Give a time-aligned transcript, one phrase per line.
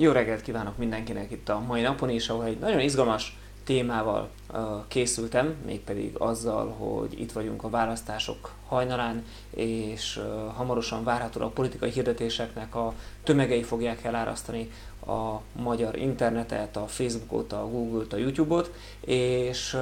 [0.00, 4.60] Jó reggelt kívánok mindenkinek itt a mai napon is, ahol egy nagyon izgalmas témával uh,
[4.88, 11.90] készültem, mégpedig azzal, hogy itt vagyunk a választások hajnalán, és uh, hamarosan várhatóan a politikai
[11.90, 14.70] hirdetéseknek a tömegei fogják elárasztani
[15.06, 19.80] a magyar internetet, a Facebookot, a Google-t, a YouTube-ot, és uh,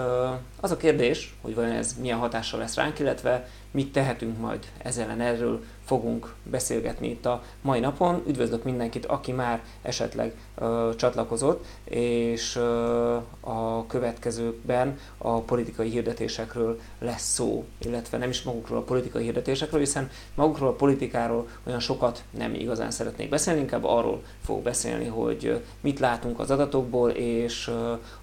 [0.60, 5.20] az a kérdés, hogy vajon ez milyen hatással lesz ránk, illetve mit tehetünk majd ezzel
[5.20, 8.22] erről fogunk beszélgetni itt a mai napon.
[8.26, 17.32] Üdvözlök mindenkit, aki már esetleg ö, csatlakozott, és ö, a következőkben a politikai hirdetésekről lesz
[17.32, 22.54] szó, illetve nem is magukról a politikai hirdetésekről, hiszen magukról a politikáról olyan sokat nem
[22.54, 27.70] igazán szeretnék beszélni, inkább arról fog beszélni, hogy mit látunk az adatokból, és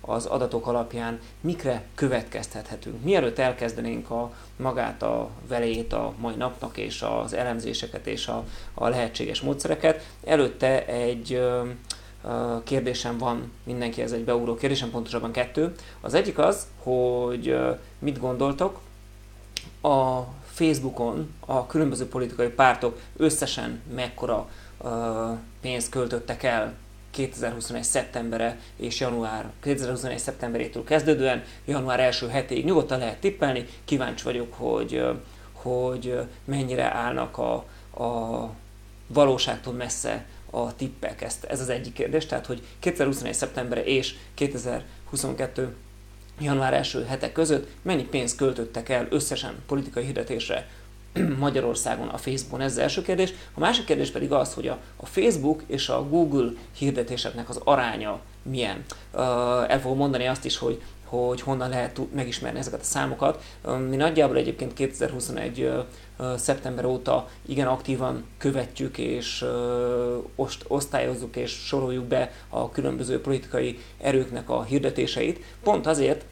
[0.05, 3.03] az adatok alapján mikre következtethetünk.
[3.03, 8.43] Mielőtt elkezdenénk a magát a velét a mai napnak és az elemzéseket és a,
[8.73, 10.07] a lehetséges módszereket.
[10.23, 11.61] Előtte egy ö,
[12.63, 15.73] kérdésem van mindenki, ez egy beugró kérdésem, pontosabban kettő.
[16.01, 17.57] Az egyik az, hogy
[17.99, 18.79] mit gondoltok
[19.81, 24.49] a Facebookon a különböző politikai pártok összesen mekkora
[25.61, 26.73] pénzt költöttek el
[27.13, 27.83] 2021.
[27.83, 30.19] szeptembere és január, 2021.
[30.19, 35.03] szeptemberétől kezdődően, január első hetéig nyugodtan lehet tippelni, kíváncsi vagyok, hogy,
[35.51, 37.53] hogy mennyire állnak a,
[38.03, 38.49] a
[39.07, 41.21] valóságtól messze a tippek.
[41.21, 43.33] Ezt, ez az egyik kérdés, tehát hogy 2021.
[43.33, 45.75] szeptembere és 2022
[46.39, 50.67] január első hetek között mennyi pénzt költöttek el összesen politikai hirdetésre
[51.39, 52.61] Magyarországon a Facebookon?
[52.61, 53.33] Ez az első kérdés.
[53.53, 58.19] A másik kérdés pedig az, hogy a, a Facebook és a Google hirdetéseknek az aránya
[58.41, 58.83] milyen.
[59.67, 60.81] El fogom mondani azt is, hogy
[61.17, 63.43] hogy honnan lehet megismerni ezeket a számokat.
[63.89, 65.71] Mi nagyjából egyébként 2021
[66.35, 69.45] szeptember óta igen aktívan követjük és
[70.67, 75.43] osztályozzuk és soroljuk be a különböző politikai erőknek a hirdetéseit.
[75.63, 76.25] Pont azért,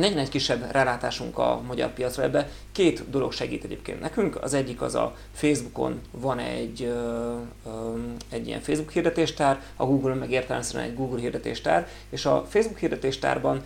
[0.00, 2.48] legyen egy kisebb rálátásunk a magyar piacra ebbe.
[2.72, 4.42] Két dolog segít egyébként nekünk.
[4.42, 7.98] Az egyik az a Facebookon van egy, ö, ö,
[8.30, 13.62] egy ilyen Facebook hirdetéstár, a Google-on meg értelemszerűen egy Google hirdetéstár, és a Facebook hirdetéstárban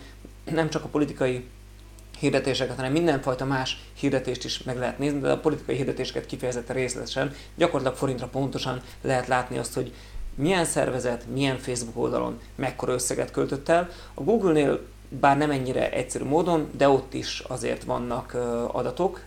[0.51, 1.45] nem csak a politikai
[2.19, 7.33] hirdetéseket, hanem mindenfajta más hirdetést is meg lehet nézni, de a politikai hirdetéseket kifejezetten részletesen,
[7.55, 9.93] gyakorlatilag forintra pontosan lehet látni azt, hogy
[10.35, 13.89] milyen szervezet, milyen Facebook oldalon mekkora összeget költött el.
[14.13, 18.37] A Google-nél bár nem ennyire egyszerű módon, de ott is azért vannak
[18.71, 19.23] adatok,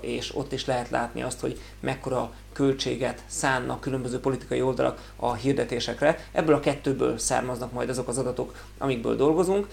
[0.00, 6.18] és ott is lehet látni azt, hogy mekkora költséget szánnak különböző politikai oldalak a hirdetésekre.
[6.32, 9.66] Ebből a kettőből származnak majd azok az adatok, amikből dolgozunk,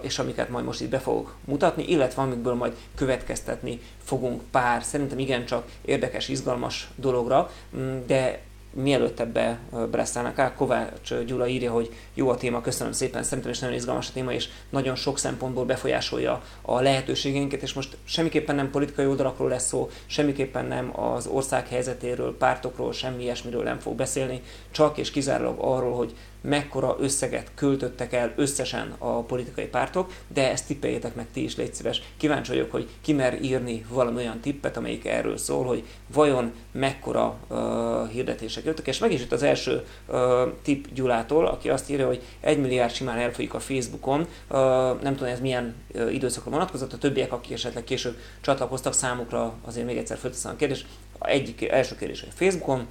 [0.00, 5.18] és amiket majd most itt be fogok mutatni, illetve amikből majd következtetni fogunk pár, szerintem
[5.18, 8.40] igencsak érdekes, izgalmas dologra, mm, de
[8.76, 9.58] mielőtt ebbe
[9.90, 14.08] breszállnak el, Kovács Gyula írja, hogy jó a téma, köszönöm szépen, szerintem is nagyon izgalmas
[14.08, 19.48] a téma, és nagyon sok szempontból befolyásolja a lehetőségeinket, és most semmiképpen nem politikai oldalakról
[19.48, 25.10] lesz szó, semmiképpen nem az ország helyzetéről, pártokról, semmi ilyesmiről nem fog beszélni, csak és
[25.10, 26.14] kizárólag arról, hogy
[26.48, 31.74] mekkora összeget költöttek el összesen a politikai pártok, de ezt tippeljétek meg ti is, légy
[31.74, 32.02] szíves.
[32.16, 37.36] Kíváncsi vagyok, hogy ki mer írni valami olyan tippet, amelyik erről szól, hogy vajon mekkora
[37.48, 40.18] uh, hirdetések jöttek, és meg is jött az első uh,
[40.62, 44.58] tipp Gyulától, aki azt írja, hogy egy milliárd simán elfolyik a Facebookon, uh,
[45.02, 49.86] nem tudom, ez milyen uh, időszakra vonatkozott, a többiek, akik esetleg később csatlakoztak számukra, azért
[49.86, 50.86] még egyszer fölteszem a kérdést.
[51.20, 52.86] Egyik első kérdés, hogy Facebookon,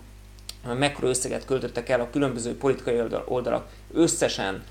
[0.74, 4.64] mekkora összeget költöttek el a különböző politikai oldalak összesen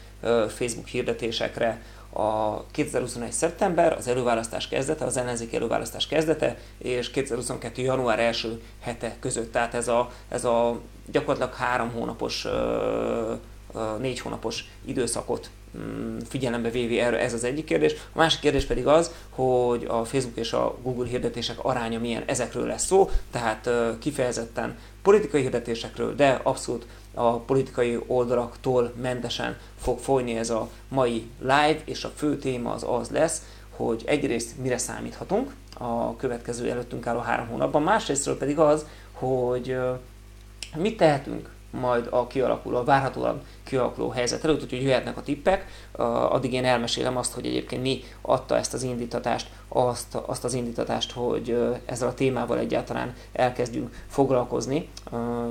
[0.48, 1.82] Facebook hirdetésekre
[2.12, 3.32] a 2021.
[3.32, 7.82] szeptember, az előválasztás kezdete, az ellenzék előválasztás kezdete, és 2022.
[7.82, 9.52] január első hete között.
[9.52, 12.46] Tehát ez a, ez a gyakorlatilag három hónapos,
[13.98, 15.50] négy hónapos időszakot
[16.28, 17.92] figyelembe vévi erre, ez az egyik kérdés.
[17.92, 22.66] A másik kérdés pedig az, hogy a Facebook és a Google hirdetések aránya milyen, ezekről
[22.66, 30.50] lesz szó, tehát kifejezetten politikai hirdetésekről, de abszolút a politikai oldalaktól mentesen fog folyni ez
[30.50, 36.16] a mai live, és a fő téma az az lesz, hogy egyrészt mire számíthatunk a
[36.16, 39.76] következő előttünk álló három hónapban, másrésztről pedig az, hogy
[40.76, 41.48] mit tehetünk
[41.80, 45.66] majd a kialakuló, a várhatóan kialakuló helyzet előtt, úgyhogy jöhetnek a tippek.
[46.30, 51.12] Addig én elmesélem azt, hogy egyébként mi adta ezt az indítatást, azt, azt az indítatást,
[51.12, 54.88] hogy ezzel a témával egyáltalán elkezdjünk foglalkozni.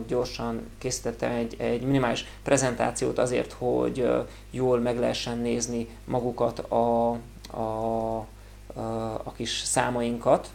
[0.08, 4.10] Gyorsan készítettem egy, egy minimális prezentációt azért, hogy
[4.52, 7.10] jól meg lehessen nézni magukat a,
[7.52, 8.18] a,
[9.24, 10.50] a, kis számainkat.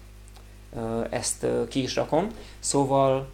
[1.11, 2.29] Ezt ki is rakom.
[2.59, 3.29] Szóval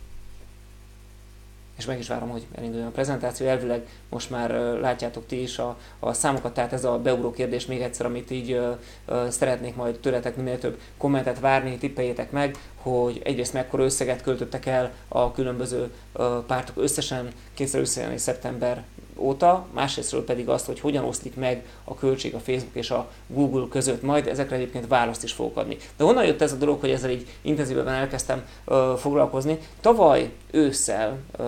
[1.76, 3.46] és meg is várom, hogy elinduljon a prezentáció.
[3.46, 4.50] Elvileg most már
[4.80, 8.52] látjátok ti is a, a számokat, tehát ez a beugró kérdés még egyszer, amit így
[8.52, 8.76] uh,
[9.08, 14.66] uh, szeretnék majd tőletek minél több kommentet várni, tippeljétek meg, hogy egyrészt mekkora összeget költöttek
[14.66, 18.20] el a különböző uh, pártok összesen 2020.
[18.20, 18.84] szeptember
[19.16, 23.66] óta, másrésztről pedig azt, hogy hogyan oszlik meg a költség a Facebook és a Google
[23.70, 24.02] között.
[24.02, 25.76] Majd ezekre egyébként választ is fogok adni.
[25.96, 29.58] De honnan jött ez a dolog, hogy ezzel így intenzívebben elkezdtem uh, foglalkozni?
[29.80, 31.46] Tavaly ősszel uh,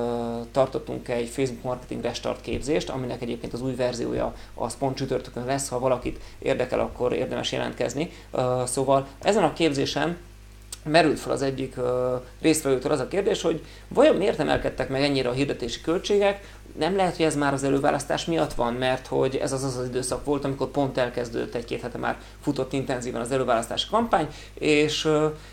[0.53, 5.69] tartottunk egy Facebook Marketing Restart képzést, aminek egyébként az új verziója az pont csütörtökön lesz,
[5.69, 8.11] ha valakit érdekel, akkor érdemes jelentkezni.
[8.31, 10.17] Uh, szóval ezen a képzésen
[10.85, 11.85] merült fel az egyik uh,
[12.41, 16.41] résztvevőtől az a kérdés, hogy vajon miért emelkedtek meg ennyire a hirdetési költségek,
[16.79, 19.87] nem lehet, hogy ez már az előválasztás miatt van, mert hogy ez az az, az
[19.87, 25.09] időszak volt, amikor pont elkezdődött egy-két hete már futott intenzíven az előválasztási kampány, és,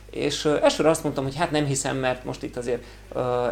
[0.10, 2.84] és elsőre azt mondtam, hogy hát nem hiszem, mert most itt azért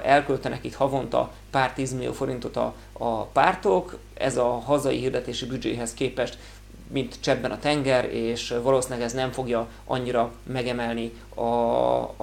[0.03, 6.37] elköltenek itt havonta pár tízmillió forintot a, a pártok, ez a hazai hirdetési büdzséhez képest
[6.91, 11.41] mint csebben a tenger, és valószínűleg ez nem fogja annyira megemelni a,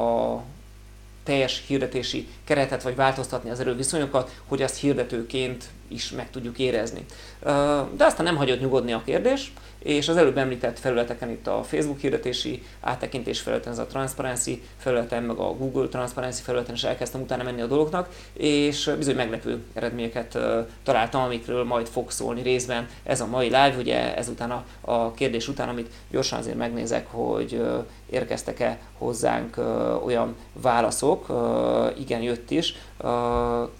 [0.01, 0.43] a
[1.29, 7.05] teljes hirdetési keretet, vagy változtatni az erőviszonyokat, hogy azt hirdetőként is meg tudjuk érezni.
[7.97, 11.99] De aztán nem hagyott nyugodni a kérdés, és az előbb említett felületeken itt a Facebook
[11.99, 17.43] hirdetési áttekintés felületen, ez a Transparency felületen, meg a Google Transparency felületen is elkezdtem utána
[17.43, 20.39] menni a dolgoknak, és bizony meglepő eredményeket
[20.83, 25.49] találtam, amikről majd fog szólni részben ez a mai live, ugye ezután a, a kérdés
[25.49, 27.63] után, amit gyorsan azért megnézek, hogy
[28.11, 29.57] érkeztek-e hozzánk
[30.05, 31.27] olyan válaszok,
[31.99, 32.75] igen, jött is.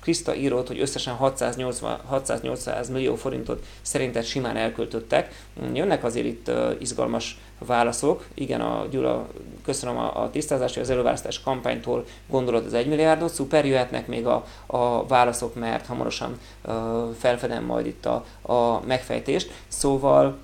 [0.01, 5.45] Krista írott, hogy összesen 680, 600-800 millió forintot szerinted simán elköltöttek.
[5.73, 8.25] Jönnek azért itt izgalmas válaszok.
[8.35, 9.27] Igen, a Gyula,
[9.65, 14.27] köszönöm a, a tisztázást, hogy az előválasztás kampánytól gondolod az 1 milliárdot, szuper, jöhetnek még
[14.27, 16.75] a, a válaszok, mert hamarosan uh,
[17.19, 19.51] felfedem majd itt a, a megfejtést.
[19.69, 20.39] Szóval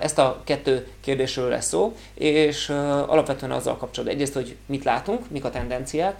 [0.00, 2.68] ezt a kettő kérdésről lesz szó, és
[3.06, 6.16] alapvetően azzal kapcsolatban egyrészt, hogy mit látunk, mik a tendenciák,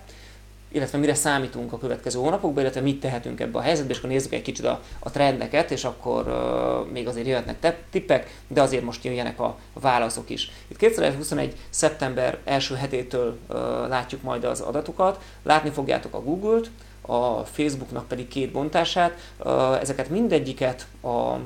[0.73, 4.33] illetve mire számítunk a következő hónapokban, illetve mit tehetünk ebbe a helyzetbe, és akkor nézzük
[4.33, 9.05] egy kicsit a, a trendeket, és akkor uh, még azért jöhetnek tippek, de azért most
[9.05, 10.51] jöjjenek a válaszok is.
[10.69, 11.55] Itt 2021.
[11.71, 13.57] szeptember első hetétől uh,
[13.89, 16.71] látjuk majd az adatokat, látni fogjátok a Google-t,
[17.07, 19.35] a Facebooknak pedig két bontását.
[19.81, 21.39] Ezeket mindegyiket a, a,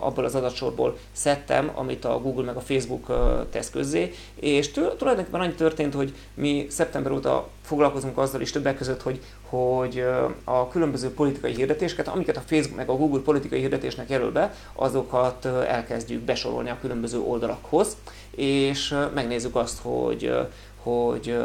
[0.00, 3.06] abból az adatsorból szedtem, amit a Google meg a Facebook
[3.50, 9.02] tesz közzé, és tulajdonképpen annyi történt, hogy mi szeptember óta foglalkozunk azzal is többek között,
[9.02, 10.04] hogy, hogy
[10.44, 15.44] a különböző politikai hirdetéseket, amiket a Facebook meg a Google politikai hirdetésnek jelöl be, azokat
[15.44, 17.96] elkezdjük besorolni a különböző oldalakhoz,
[18.30, 20.32] és megnézzük azt, hogy
[20.82, 21.36] hogy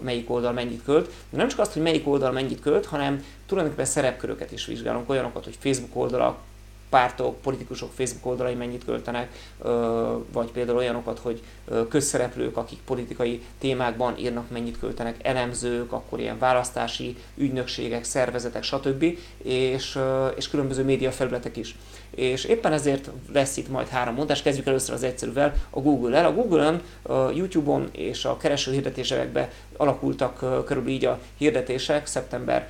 [0.00, 1.10] melyik oldal mennyit költ.
[1.30, 5.44] De nem csak azt, hogy melyik oldal mennyit költ, hanem tulajdonképpen szerepköröket is vizsgálunk, olyanokat,
[5.44, 6.36] hogy Facebook oldalak,
[6.88, 9.30] pártok, politikusok Facebook oldalai mennyit költenek,
[10.32, 11.42] vagy például olyanokat, hogy
[11.88, 19.04] közszereplők, akik politikai témákban írnak, mennyit költenek, elemzők, akkor ilyen választási ügynökségek, szervezetek, stb.
[19.42, 19.98] és,
[20.36, 21.76] és különböző média felületek is.
[22.10, 26.26] És éppen ezért lesz itt majd három mondás, kezdjük először az egyszerűvel, a Google-el.
[26.26, 26.82] A Google-ön,
[27.34, 32.68] YouTube-on és a kereső hirdetésekbe alakultak körülbelül így a hirdetések szeptember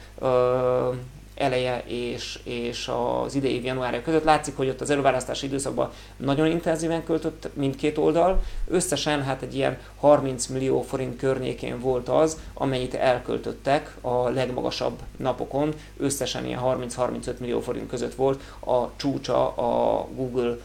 [1.37, 2.91] eleje és, és
[3.25, 4.25] az idei év januárja között.
[4.25, 8.43] Látszik, hogy ott az előválasztási időszakban nagyon intenzíven költött mindkét oldal.
[8.69, 15.75] Összesen hát egy ilyen 30 millió forint környékén volt az, amennyit elköltöttek a legmagasabb napokon.
[15.97, 20.57] Összesen ilyen 30-35 millió forint között volt a csúcsa a Google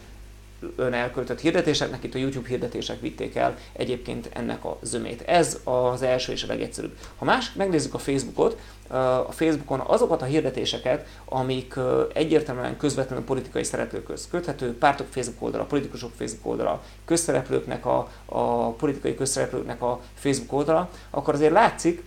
[0.76, 5.22] ön elköltött hirdetéseknek, itt a YouTube hirdetések vitték el egyébként ennek a zömét.
[5.22, 6.98] Ez az első és a legegyszerűbb.
[7.18, 8.60] Ha más, megnézzük a Facebookot,
[9.28, 11.74] a Facebookon azokat a hirdetéseket, amik
[12.14, 19.16] egyértelműen közvetlenül politikai szereplőkhöz köthető, pártok Facebook oldala, politikusok Facebook oldala, közszereplőknek a, a politikai
[19.16, 22.04] közszereplőknek a Facebook oldala, akkor azért látszik,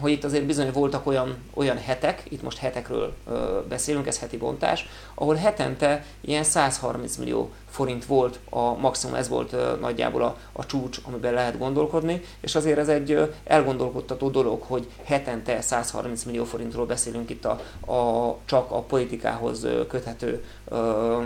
[0.00, 4.36] hogy itt azért bizony voltak olyan, olyan hetek, itt most hetekről ö, beszélünk, ez heti
[4.36, 10.66] bontás, ahol hetente ilyen 130 millió forint volt a maximum, ez volt nagyjából a, a
[10.66, 16.86] csúcs, amiben lehet gondolkodni, és azért ez egy elgondolkodtató dolog, hogy hetente 130 millió forintról
[16.86, 17.60] beszélünk itt a,
[17.92, 21.22] a csak a politikához köthető ö,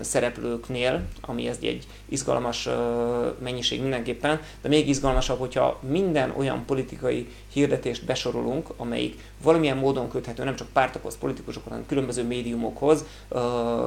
[0.00, 7.28] szereplőknél, ami ez egy izgalmas ö, mennyiség mindenképpen, de még izgalmasabb, hogyha minden olyan politikai
[7.52, 13.04] hirdetést besorolunk, amelyik valamilyen módon köthető nem csak pártokhoz, politikusokhoz, hanem különböző médiumokhoz,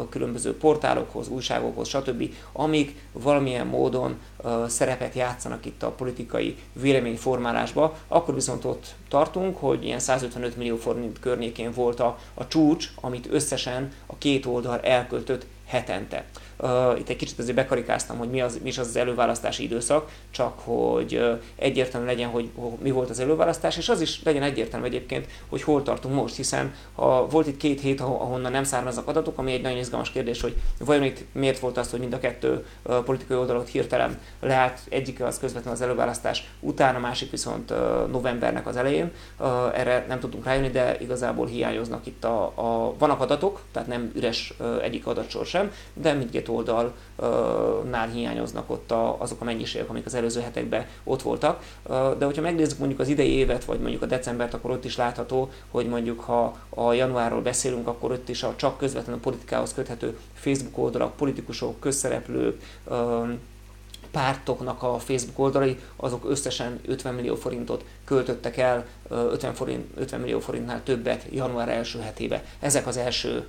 [0.09, 4.19] különböző portálokhoz, újságokhoz, stb., amik valamilyen módon
[4.67, 11.19] szerepet játszanak itt a politikai véleményformálásba, akkor viszont ott tartunk, hogy ilyen 155 millió forint
[11.19, 16.25] környékén volt a, a csúcs, amit összesen a két oldal elköltött hetente.
[16.59, 20.11] Uh, itt egy kicsit azért bekarikáztam, hogy mi, az, mi is az, az előválasztási időszak,
[20.31, 22.49] csak hogy uh, egyértelmű legyen, hogy
[22.81, 26.73] mi volt az előválasztás, és az is legyen egyértelmű egyébként, hogy hol tartunk most, hiszen
[26.95, 30.55] ha volt itt két hét, ahonnan nem származnak adatok, ami egy nagyon izgalmas kérdés, hogy
[30.79, 35.21] vajon itt miért volt az, hogy mind a kettő uh, politikai oldalot hirtelen leállt, egyik
[35.21, 37.73] az közvetlenül az előválasztás után, a másik viszont
[38.11, 39.11] novembernek az elején.
[39.73, 44.53] Erre nem tudtunk rájönni, de igazából hiányoznak itt a, a vannak adatok, tehát nem üres
[44.81, 46.55] egyik adatsor sem, de mindkét két
[47.17, 51.63] oldalnál hiányoznak ott a, azok a mennyiségek, amik az előző hetekben ott voltak.
[52.17, 55.49] De hogyha megnézzük mondjuk az idei évet, vagy mondjuk a decembert, akkor ott is látható,
[55.71, 60.77] hogy mondjuk ha a januárról beszélünk, akkor ott is a csak közvetlenül politikához köthető Facebook
[60.77, 62.61] oldalak, politikusok, közszereplők,
[64.11, 70.39] pártoknak a Facebook oldalai, azok összesen 50 millió forintot költöttek el, 50, forint, 50 millió
[70.39, 72.43] forintnál többet január első hetébe.
[72.59, 73.47] Ezek az első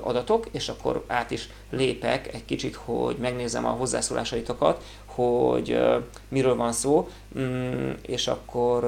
[0.00, 5.78] adatok, és akkor át is lépek egy kicsit, hogy megnézem a hozzászólásaitokat, hogy
[6.28, 7.08] miről van szó,
[7.38, 8.84] mm, és akkor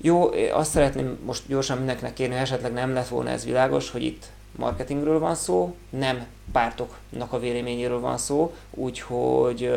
[0.00, 4.26] jó, azt szeretném most gyorsan mindenkinek kérni, esetleg nem lett volna ez világos, hogy itt
[4.56, 9.70] marketingről van szó, nem pártoknak a véleményéről van szó, úgyhogy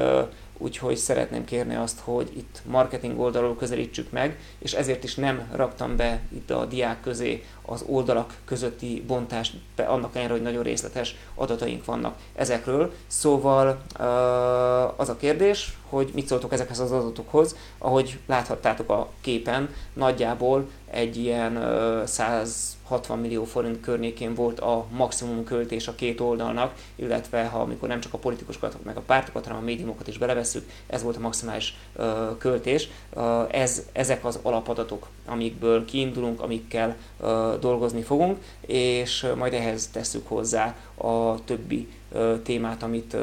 [0.58, 5.96] úgyhogy szeretném kérni azt, hogy itt marketing oldalról közelítsük meg, és ezért is nem raktam
[5.96, 11.86] be itt a diák közé az oldalak közötti bontást, annak ellenére, hogy nagyon részletes adataink
[11.86, 12.94] vannak ezekről.
[13.08, 13.82] Szóval
[14.96, 21.18] az a kérdés, hogy mit szóltok ezekhez az adatokhoz, ahogy láthattátok a képen, nagyjából egy
[21.18, 21.62] ilyen
[22.06, 28.00] 160 millió forint környékén volt a maximum költés a két oldalnak, illetve ha amikor nem
[28.00, 31.78] csak a politikusokat, meg a pártokat, hanem a médiumokat is belevesszük, ez volt a maximális
[32.38, 32.90] költés.
[33.52, 36.96] Ez, ezek az alapadatok, amikből kiindulunk, amikkel
[37.60, 41.88] dolgozni fogunk, és majd ehhez tesszük hozzá a többi
[42.44, 43.14] témát, amit,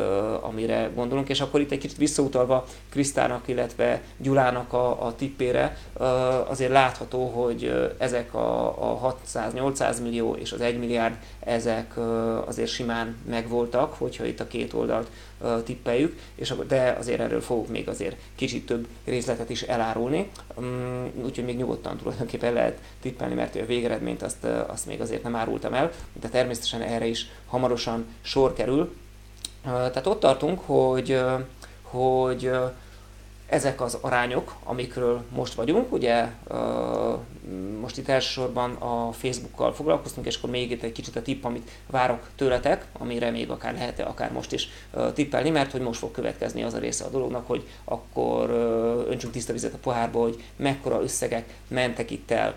[0.40, 5.76] amire gondolunk, és akkor itt egy kicsit visszautalva Krisztának, illetve Gyulának a, a tippére,
[6.48, 8.66] azért látható, hogy ezek a,
[9.02, 11.98] a 600-800 millió és az 1 milliárd, ezek
[12.46, 15.10] azért simán megvoltak, hogyha itt a két oldalt
[15.64, 21.44] tippeljük, és de azért erről fogok még azért kicsit több részletet is elárulni, mm, úgyhogy
[21.44, 25.90] még nyugodtan tulajdonképpen lehet tippelni, mert a végeredményt azt, azt még azért nem árultam el,
[26.20, 28.94] de természetesen erre is hamarosan sor kerül.
[29.62, 31.20] Tehát ott tartunk, hogy,
[31.82, 32.50] hogy
[33.46, 36.26] ezek az arányok, amikről most vagyunk, ugye
[37.80, 41.70] most itt elsősorban a Facebookkal foglalkoztunk, és akkor még itt egy kicsit a tipp, amit
[41.90, 44.68] várok tőletek, amire még akár lehet akár most is
[45.14, 48.50] tippelni, mert hogy most fog következni az a része a dolognak, hogy akkor
[49.08, 52.56] öntsünk tiszta vizet a pohárba, hogy mekkora összegek mentek itt el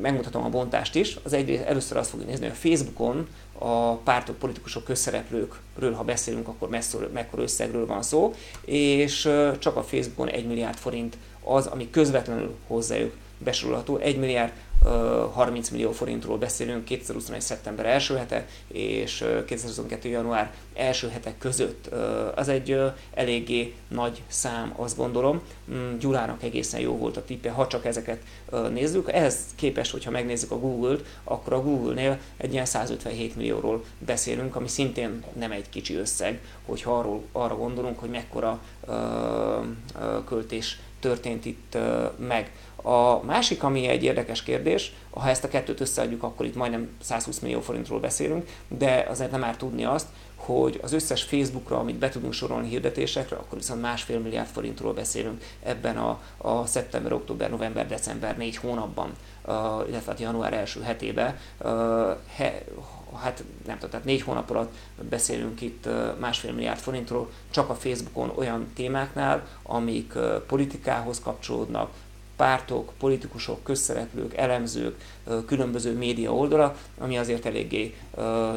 [0.00, 1.16] megmutatom a bontást is.
[1.22, 3.28] Az egyrészt először azt fogjuk nézni, hogy a Facebookon
[3.58, 9.82] a pártok, politikusok, közszereplőkről, ha beszélünk, akkor messzor, mekkora összegről van szó, és csak a
[9.82, 13.96] Facebookon 1 milliárd forint az, ami közvetlenül hozzájuk besorolható.
[13.96, 14.52] 1 milliárd
[14.84, 17.40] 30 millió forintról beszélünk 2021.
[17.40, 20.08] szeptember első hete és 2022.
[20.08, 21.90] január első hetek között.
[22.34, 22.80] Az egy
[23.14, 25.42] eléggé nagy szám, azt gondolom.
[25.72, 28.22] Mm, Gyulának egészen jó volt a tippe, ha csak ezeket
[28.70, 29.12] nézzük.
[29.12, 34.68] Ehhez képest, hogyha megnézzük a Google-t, akkor a Google-nél egy ilyen 157 millióról beszélünk, ami
[34.68, 38.60] szintén nem egy kicsi összeg, hogyha arról, arra gondolunk, hogy mekkora
[40.26, 41.78] költés történt itt
[42.16, 42.50] meg.
[42.82, 47.38] A másik, ami egy érdekes kérdés, ha ezt a kettőt összeadjuk, akkor itt majdnem 120
[47.38, 50.06] millió forintról beszélünk, de azért nem már tudni azt,
[50.36, 55.42] hogy az összes Facebookra, amit be tudunk sorolni hirdetésekre, akkor viszont másfél milliárd forintról beszélünk
[55.62, 59.12] ebben a, a szeptember, október, november, december négy hónapban,
[59.44, 59.54] uh,
[59.88, 61.38] illetve hát január első hetében.
[61.58, 61.70] Uh,
[62.34, 62.64] he,
[63.14, 64.74] hát nem tudom, tehát négy hónap alatt
[65.08, 70.12] beszélünk itt másfél milliárd forintról, csak a Facebookon olyan témáknál, amik
[70.46, 71.90] politikához kapcsolódnak,
[72.38, 74.96] pártok, politikusok, közszereplők, elemzők,
[75.46, 77.94] különböző média oldalak, ami azért eléggé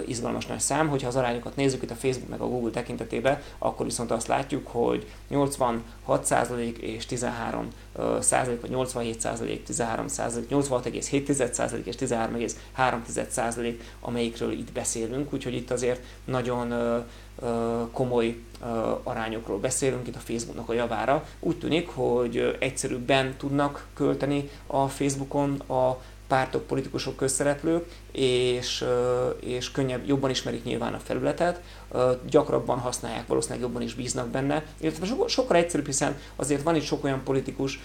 [0.05, 0.87] izgalmas nagy szám.
[0.87, 4.67] Hogyha az arányokat nézzük itt a Facebook meg a Google tekintetében, akkor viszont azt látjuk,
[4.67, 7.67] hogy 86% és 13
[8.19, 15.53] százalék, vagy 87 százalék, 13 százalék, 86,7 százalék és 13,3 százalék, amelyikről itt beszélünk, úgyhogy
[15.53, 16.73] itt azért nagyon
[17.91, 18.37] komoly
[19.03, 21.25] arányokról beszélünk itt a Facebooknak a javára.
[21.39, 25.97] Úgy tűnik, hogy egyszerűbben tudnak költeni a Facebookon a
[26.31, 28.85] pártok, politikusok, közszereplők, és,
[29.39, 31.61] és könnyebb, jobban ismerik nyilván a felületet,
[32.29, 36.83] gyakrabban használják, valószínűleg jobban is bíznak benne, illetve so, sokkal egyszerűbb, hiszen azért van itt
[36.83, 37.79] sok olyan politikus,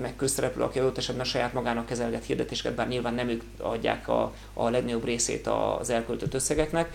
[0.00, 4.32] meg közszereplő, aki adott esetben saját magának kezelget hirdetéseket, bár nyilván nem ők adják a,
[4.54, 5.46] a legnagyobb részét
[5.80, 6.92] az elköltött összegeknek,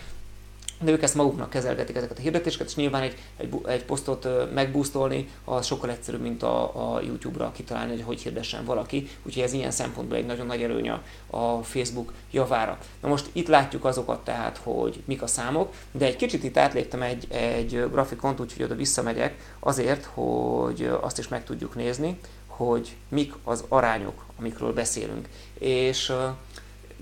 [0.82, 5.28] de ők ezt maguknak kezelgetik ezeket a hirdetéseket, és nyilván egy, egy, egy posztot megbusztolni
[5.44, 9.70] az sokkal egyszerűbb, mint a, a YouTube-ra kitalálni, hogy hogy hirdessen valaki, úgyhogy ez ilyen
[9.70, 10.90] szempontból egy nagyon nagy előny
[11.30, 12.78] a Facebook javára.
[13.00, 17.02] Na most itt látjuk azokat tehát, hogy mik a számok, de egy kicsit itt átléptem
[17.02, 23.32] egy, egy grafikont, úgyhogy oda visszamegyek azért, hogy azt is meg tudjuk nézni, hogy mik
[23.44, 25.28] az arányok, amikről beszélünk.
[25.58, 26.12] És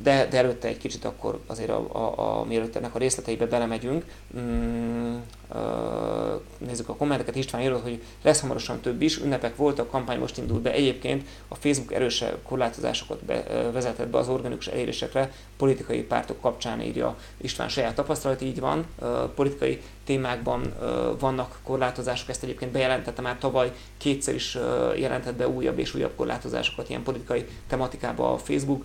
[0.02, 4.04] de, de előtte egy kicsit akkor azért, a, a, a, mielőtt ennek a részleteibe belemegyünk,
[4.38, 5.16] mm,
[5.54, 10.38] uh, nézzük a kommenteket, István írott, hogy lesz hamarosan több is, ünnepek voltak, kampány most
[10.38, 10.72] indult be.
[10.72, 16.80] Egyébként a Facebook erőse korlátozásokat be, uh, vezetett be az organikus elérésekre, politikai pártok kapcsán
[16.80, 23.22] írja István saját tapasztalat, így van, uh, politikai témákban uh, vannak korlátozások, ezt egyébként bejelentette
[23.22, 28.38] már tavaly, kétszer is uh, jelentett be újabb és újabb korlátozásokat ilyen politikai tematikába a
[28.38, 28.84] Facebook,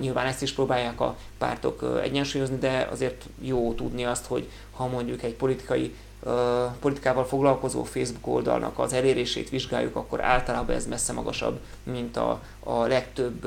[0.00, 5.22] Nyilván ezt is próbálják a pártok egyensúlyozni, de azért jó tudni azt, hogy ha mondjuk
[5.22, 5.94] egy politikai
[6.80, 12.86] politikával foglalkozó Facebook oldalnak az elérését vizsgáljuk, akkor általában ez messze magasabb, mint a, a
[12.86, 13.46] legtöbb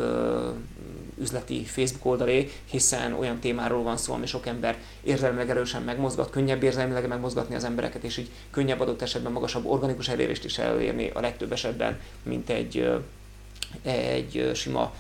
[1.20, 6.63] üzleti Facebook oldalé, hiszen olyan témáról van szó, ami sok ember érzelmileg erősen megmozgat, könnyebb
[6.63, 11.20] érzelmileg megmozgatni az embereket, és így könnyebb adott esetben magasabb organikus elérést is elérni a
[11.20, 12.89] legtöbb esetben, mint egy,
[13.82, 14.94] egy sima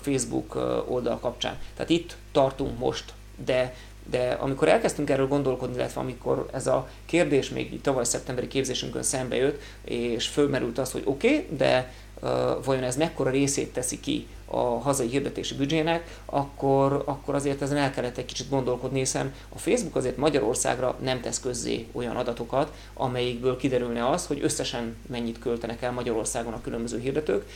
[0.00, 0.54] Facebook
[0.88, 1.58] oldal kapcsán.
[1.74, 3.12] Tehát itt tartunk most,
[3.44, 3.74] de
[4.10, 9.36] de amikor elkezdtünk erről gondolkodni, illetve amikor ez a kérdés még tavaly szeptemberi képzésünkön szembe
[9.36, 11.92] jött, és fölmerült az, hogy oké, okay, de
[12.22, 12.30] uh,
[12.64, 17.90] vajon ez mekkora részét teszi ki a hazai hirdetési büdzsének, akkor, akkor azért ezen el
[17.90, 23.56] kellett egy kicsit gondolkodni, hiszen a Facebook azért Magyarországra nem tesz közzé olyan adatokat, amelyikből
[23.56, 27.46] kiderülne az, hogy összesen mennyit költenek el Magyarországon a különböző hirdetők.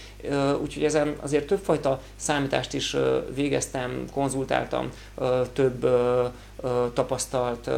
[0.62, 2.96] Úgyhogy ezen azért többfajta számítást is
[3.34, 4.90] végeztem, konzultáltam
[5.52, 5.86] több
[6.92, 7.70] tapasztalt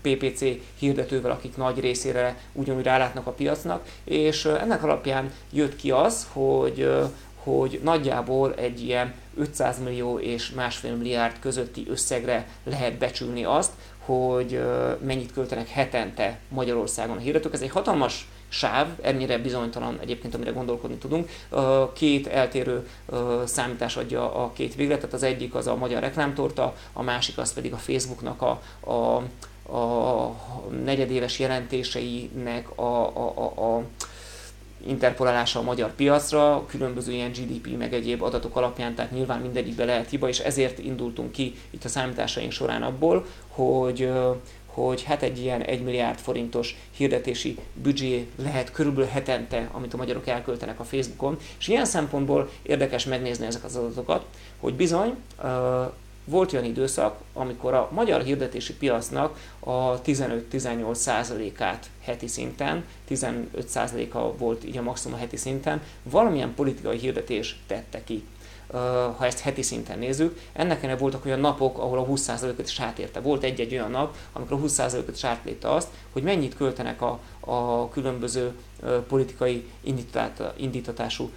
[0.00, 0.44] PPC
[0.78, 6.88] hirdetővel, akik nagy részére ugyanúgy rálátnak a piacnak, és ennek alapján jött ki az, hogy
[7.42, 13.72] hogy nagyjából egy ilyen 500 millió és másfél milliárd közötti összegre lehet becsülni azt,
[14.04, 14.62] hogy
[15.00, 17.52] mennyit költenek hetente Magyarországon a hirdetők.
[17.52, 21.30] Ez egy hatalmas sáv, ennyire bizonytalan egyébként, amire gondolkodni tudunk.
[21.92, 22.88] Két eltérő
[23.44, 27.72] számítás adja a két végletet, az egyik az a magyar reklámtorta, a másik az pedig
[27.72, 29.16] a Facebooknak a, a,
[29.76, 30.36] a
[30.84, 33.82] negyedéves jelentéseinek a, a, a, a
[34.86, 40.10] interpolálása a magyar piacra, különböző ilyen GDP meg egyéb adatok alapján, tehát nyilván mindegyikbe lehet
[40.10, 44.10] hiba, és ezért indultunk ki itt a számításaink során abból, hogy
[44.74, 50.26] hogy hát egy ilyen 1 milliárd forintos hirdetési büdzsé lehet körülbelül hetente, amit a magyarok
[50.26, 54.24] elköltenek a Facebookon, és ilyen szempontból érdekes megnézni ezek az adatokat,
[54.60, 55.16] hogy bizony
[56.24, 64.36] volt olyan időszak, amikor a magyar hirdetési piacnak a 15-18 százalékát heti szinten, 15 százaléka
[64.36, 68.24] volt így a maximum a heti szinten, valamilyen politikai hirdetés tette ki
[69.16, 73.20] ha ezt heti szinten nézzük, ennek ennek voltak olyan napok, ahol a 20%-ot is átérte.
[73.20, 77.88] Volt egy-egy olyan nap, amikor a 20%-ot is átlépte azt, hogy mennyit költenek a, a
[77.88, 78.52] különböző
[79.08, 79.64] politikai
[80.56, 81.30] indítatású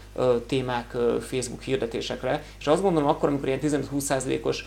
[0.47, 2.43] témák Facebook hirdetésekre.
[2.59, 4.65] És azt gondolom, akkor, amikor ilyen 15-20%-os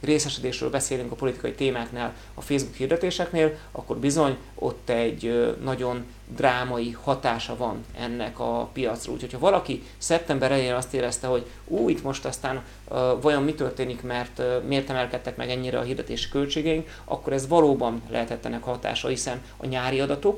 [0.00, 6.04] részesedésről beszélünk a politikai témáknál, a Facebook hirdetéseknél, akkor bizony ott egy nagyon
[6.36, 9.12] drámai hatása van ennek a piacra.
[9.12, 13.54] Úgyhogy ha valaki szeptember elején azt érezte, hogy ú, itt most aztán uh, vajon mi
[13.54, 18.62] történik, mert uh, miért emelkedtek meg ennyire a hirdetési költségeink, akkor ez valóban lehetett ennek
[18.62, 20.31] hatása, hiszen a nyári adatok,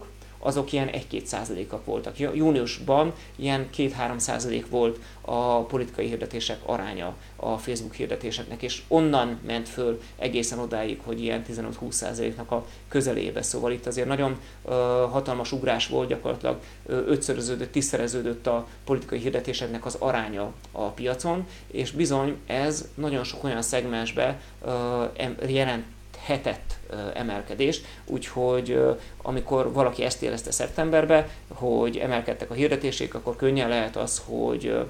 [0.45, 2.19] azok ilyen 1-2 százalékak voltak.
[2.19, 9.69] Júniusban ilyen 2-3 százalék volt a politikai hirdetések aránya a Facebook hirdetéseknek, és onnan ment
[9.69, 13.43] föl egészen odáig, hogy ilyen 15-20 százaléknak a közelébe.
[13.43, 14.31] Szóval itt azért nagyon
[14.63, 14.73] uh,
[15.11, 21.91] hatalmas ugrás volt, gyakorlatilag uh, ötszöröződött, tízszereződött a politikai hirdetéseknek az aránya a piacon, és
[21.91, 25.85] bizony ez nagyon sok olyan szegmensbe uh, jelent
[26.25, 26.79] hetett
[27.15, 28.81] emelkedést, úgyhogy
[29.23, 34.85] amikor valaki ezt érezte szeptemberben, hogy emelkedtek a hirdetések, akkor könnyen lehet az, hogy,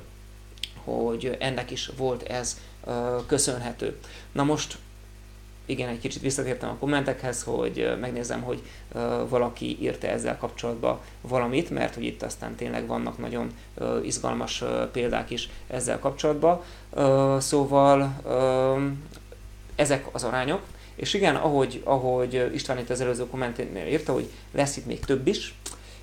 [0.85, 2.61] hogy ennek is volt ez
[3.27, 3.99] köszönhető.
[4.33, 4.77] Na most
[5.66, 8.62] igen, egy kicsit visszatértem a kommentekhez, hogy megnézem, hogy
[9.29, 13.53] valaki írta ezzel kapcsolatban valamit, mert hogy itt aztán tényleg vannak nagyon
[14.03, 16.61] izgalmas példák is ezzel kapcsolatban.
[17.40, 18.20] Szóval
[19.77, 20.63] ezek az arányok,
[20.95, 25.27] és igen, ahogy, ahogy István itt az előző kommentnél írta, hogy lesz itt még több
[25.27, 25.55] is,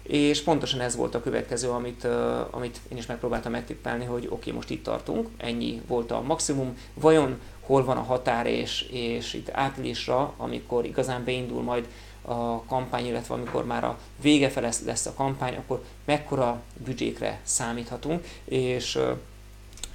[0.04, 4.34] és pontosan ez volt a következő, amit, uh, amit én is megpróbáltam megtippelni, hogy oké,
[4.34, 9.34] okay, most itt tartunk, ennyi volt a maximum, vajon hol van a határ, és, és
[9.34, 11.88] itt áprilisra, amikor igazán beindul majd
[12.22, 18.26] a kampány, illetve amikor már a vége fele lesz a kampány, akkor mekkora büdzsékre számíthatunk,
[18.46, 19.18] és uh,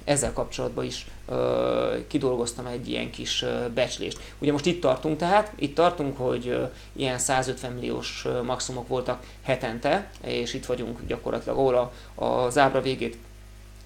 [0.07, 4.19] ezzel kapcsolatban is ö, kidolgoztam egy ilyen kis ö, becslést.
[4.37, 9.23] Ugye most itt tartunk tehát, itt tartunk, hogy ö, ilyen 150 milliós ö, maximumok voltak
[9.43, 13.17] hetente, és itt vagyunk gyakorlatilag, ahol a, az ábra végét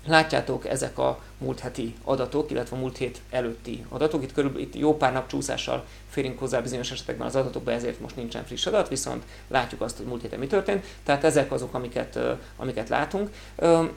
[0.05, 4.23] Látjátok, ezek a múlt heti adatok, illetve a múlt hét előtti adatok.
[4.23, 8.15] Itt, körülbelül, itt jó pár nap csúszással férünk hozzá bizonyos esetekben az adatokba, ezért most
[8.15, 10.85] nincsen friss adat, viszont látjuk azt, hogy múlt héten mi történt.
[11.03, 12.19] Tehát ezek azok, amiket,
[12.57, 13.29] amiket látunk.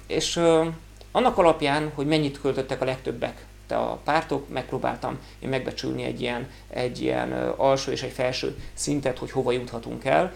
[0.07, 0.41] És
[1.15, 7.03] annak alapján, hogy mennyit költöttek a legtöbbek a pártok, megpróbáltam én megbecsülni egy ilyen, egy
[7.03, 10.33] ilyen alsó és egy felső szintet, hogy hova juthatunk el,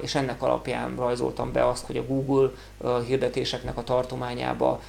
[0.00, 2.50] és ennek alapján rajzoltam be azt, hogy a Google
[3.06, 4.80] hirdetéseknek a tartományába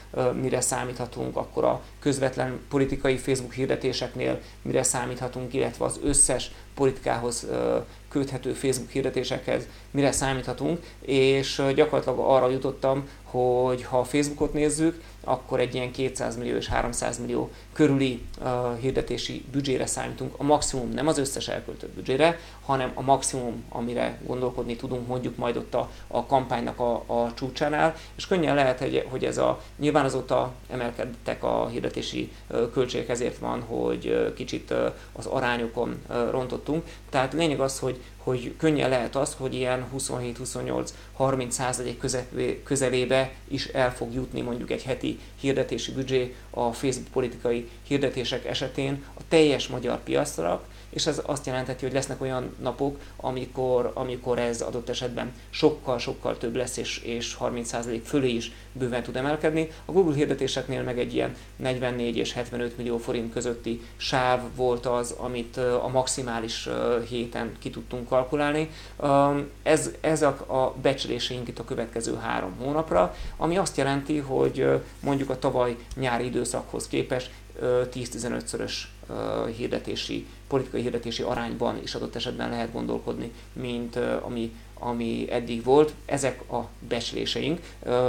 [0.42, 7.48] mire számíthatunk, akkor a közvetlen politikai Facebook hirdetéseknél mire számíthatunk, illetve az összes politikához
[8.10, 15.60] köthető Facebook hirdetésekhez mire számíthatunk, és gyakorlatilag arra jutottam, hogy ha a Facebookot nézzük, akkor
[15.60, 20.34] egy ilyen 200 millió és 300 millió körüli uh, hirdetési büdzsére számítunk.
[20.38, 25.58] A maximum nem az összes elköltött büdzsére, hanem a maximum, amire gondolkodni tudunk mondjuk majd
[25.58, 30.06] ott a, a kampánynak a, a csúcsánál, és könnyen lehet, hogy, hogy ez a, nyilván
[30.06, 36.32] azóta emelkedtek a hirdetési uh, költségek, ezért van, hogy uh, kicsit uh, az arányokon uh,
[36.32, 36.84] rontottunk.
[37.10, 42.03] Tehát lényeg az, hogy hogy könnyen lehet az, hogy ilyen 27-28-30 százalék
[42.63, 49.03] közelébe is el fog jutni mondjuk egy heti hirdetési büdzsé a Facebook politikai hirdetések esetén
[49.13, 54.62] a teljes magyar piacra, és ez azt jelenteti, hogy lesznek olyan napok, amikor, amikor ez
[54.62, 59.69] adott esetben sokkal-sokkal több lesz, és, és 30% fölé is bőven tud emelkedni.
[59.86, 65.15] A Google hirdetéseknél meg egy ilyen 44 és 75 millió forint közötti sáv volt az,
[65.17, 66.69] amit a maximális
[67.10, 68.69] héten ki tudtunk kalkulálni.
[69.63, 75.39] Ez, ezek a becsléseink itt a következő három hónapra, ami azt jelenti, hogy mondjuk a
[75.39, 78.74] tavaly nyári időszakhoz képest 10-15-szörös
[79.56, 85.94] hirdetési, politikai hirdetési arányban is adott esetben lehet gondolkodni, mint ami, ami eddig volt.
[86.06, 87.60] Ezek a becsléseink.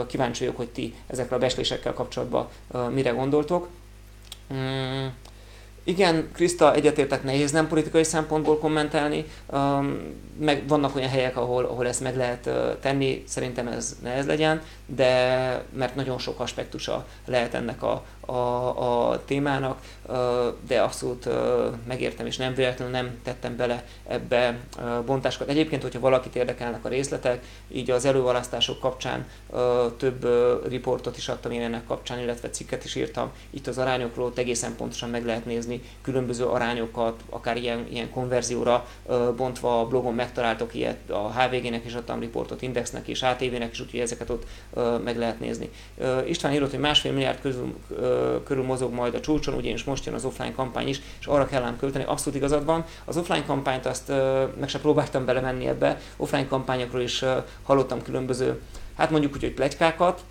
[0.06, 2.48] Kíváncsi vagyok, hogy ti ezekkel a becslésekkel kapcsolatban
[2.90, 3.68] mire gondoltok.
[5.84, 9.24] Igen, Krista, egyetértek, nehéz nem politikai szempontból kommentálni,
[10.38, 15.64] meg vannak olyan helyek, ahol, ahol ezt meg lehet tenni, szerintem ez ne legyen, de
[15.72, 19.80] mert nagyon sok aspektusa lehet ennek a, a, a témának,
[20.66, 21.28] de abszolút
[21.86, 24.58] megértem, és nem véletlenül nem tettem bele ebbe
[25.06, 25.48] bontásokat.
[25.48, 29.26] Egyébként, hogyha valakit érdekelnek a részletek, így az előválasztások kapcsán
[29.96, 30.26] több
[30.68, 33.30] riportot is adtam én ennek kapcsán, illetve cikket is írtam.
[33.50, 35.71] Itt az arányokról egészen pontosan meg lehet nézni
[36.02, 38.86] különböző arányokat, akár ilyen, ilyen konverzióra
[39.36, 44.00] bontva a blogon megtaláltok ilyet, a HVG-nek is adtam riportot, Indexnek és ATV-nek is, úgyhogy
[44.00, 44.46] ezeket ott
[45.04, 45.70] meg lehet nézni.
[46.26, 47.74] István írott, hogy másfél milliárd közül
[48.44, 51.62] körül mozog majd a csúcson, ugyanis most jön az offline kampány is, és arra kell
[51.62, 52.84] ám költeni, abszolút igazad van.
[53.04, 54.12] Az offline kampányt azt
[54.60, 57.24] meg se próbáltam belemenni ebbe, offline kampányokról is
[57.62, 58.60] hallottam különböző,
[58.96, 60.24] hát mondjuk úgy, hogy plegykákat,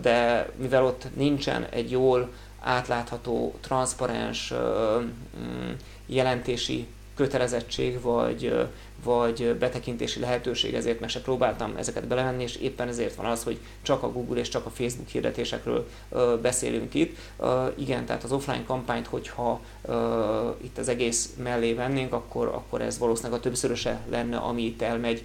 [0.00, 2.28] de mivel ott nincsen egy jól
[2.66, 5.70] átlátható, transzparens mm,
[6.06, 8.68] jelentési kötelezettség, vagy
[9.04, 13.58] vagy betekintési lehetőség, ezért meg se próbáltam ezeket belevenni, és éppen ezért van az, hogy
[13.82, 17.16] csak a Google és csak a Facebook hirdetésekről ö, beszélünk itt.
[17.38, 22.80] Ö, igen, tehát az offline kampányt, hogyha ö, itt az egész mellé vennénk, akkor, akkor
[22.80, 25.24] ez valószínűleg a többszöröse lenne, ami itt elmegy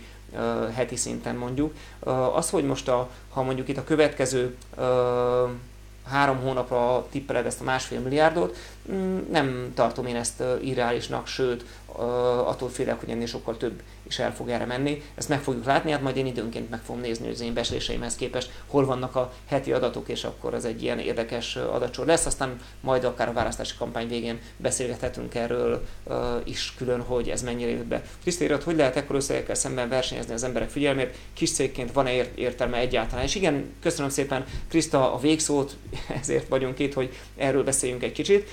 [0.73, 1.73] heti szinten mondjuk.
[2.33, 4.55] Az, hogy most a, ha mondjuk itt a következő
[6.07, 8.57] három hónapra tippeled ezt a másfél milliárdot,
[8.91, 11.65] mm, nem tartom én ezt irreálisnak, sőt,
[12.45, 15.01] attól félek, hogy ennél sokkal több is el fog erre menni.
[15.15, 18.15] Ezt meg fogjuk látni, hát majd én időnként meg fogom nézni, hogy az én becsléseimhez
[18.15, 22.25] képest hol vannak a heti adatok, és akkor ez egy ilyen érdekes adatsor lesz.
[22.25, 25.83] Aztán majd akár a választási kampány végén beszélgethetünk erről
[26.43, 28.03] is külön, hogy ez mennyire jött be.
[28.21, 31.17] Kriszti hogy lehet ekkor összegekkel szemben versenyezni az emberek figyelmét?
[31.33, 33.23] Kis cégként van-e értelme egyáltalán?
[33.23, 35.75] És igen, köszönöm szépen Kriszta a végszót,
[36.21, 38.49] ezért vagyunk itt, hogy erről beszéljünk egy kicsit,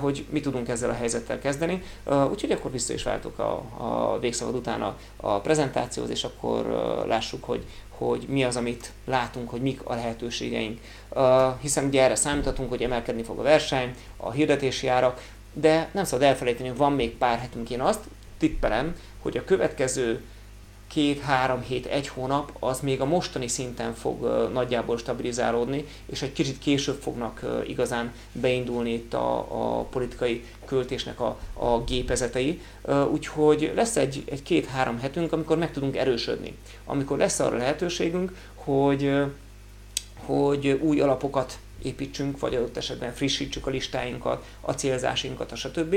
[0.00, 1.82] hogy mi tudunk ezzel a helyzettel kezdeni.
[2.30, 6.66] Úgyhogy akkor vissza is váltok a, a végszavad után a, a prezentációhoz, és akkor
[7.06, 10.80] lássuk, hogy, hogy mi az, amit látunk, hogy mik a lehetőségeink.
[11.60, 15.22] Hiszen ugye erre számíthatunk, hogy emelkedni fog a verseny, a hirdetési árak,
[15.52, 17.70] de nem szabad elfelejteni, van még pár hetünk.
[17.70, 18.04] Én azt
[18.38, 20.22] tippelem, hogy a következő
[20.88, 26.58] két-három hét, egy hónap, az még a mostani szinten fog nagyjából stabilizálódni, és egy kicsit
[26.58, 32.60] később fognak igazán beindulni itt a, a politikai költésnek a, a gépezetei.
[33.10, 36.56] Úgyhogy lesz egy, egy két-három hetünk, amikor meg tudunk erősödni.
[36.84, 39.22] Amikor lesz arra lehetőségünk, hogy,
[40.24, 45.96] hogy új alapokat építsünk, vagy adott esetben frissítsük a listáinkat, a célzásinkat, a stb.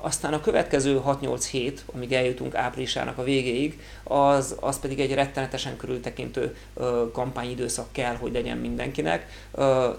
[0.00, 5.76] Aztán a következő 6-8 hét, amíg eljutunk áprilisának a végéig, az, az pedig egy rettenetesen
[5.76, 6.56] körültekintő
[7.12, 9.48] kampányidőszak kell, hogy legyen mindenkinek.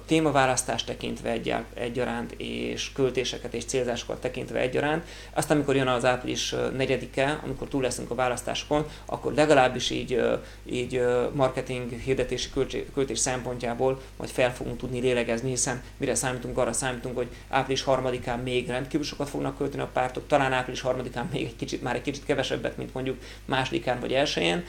[0.06, 5.06] Témaválasztást tekintve egy, egyaránt, és költéseket és célzásokat tekintve egyaránt.
[5.34, 10.22] Aztán, amikor jön az április 4-e, amikor túl leszünk a választásokon, akkor legalábbis így,
[10.66, 11.02] így
[11.34, 12.50] marketing, hirdetési
[12.94, 18.44] költés szempontjából majd fel fogunk tudni lélegezni, hiszen mire számítunk, arra számítunk, hogy április 3-án
[18.44, 22.02] még rendkívül sokat fognak költeni a pártok, talán április 3-án még egy kicsit, már egy
[22.02, 24.64] kicsit kevesebbet, mint mondjuk másodikán vagy elsőjén,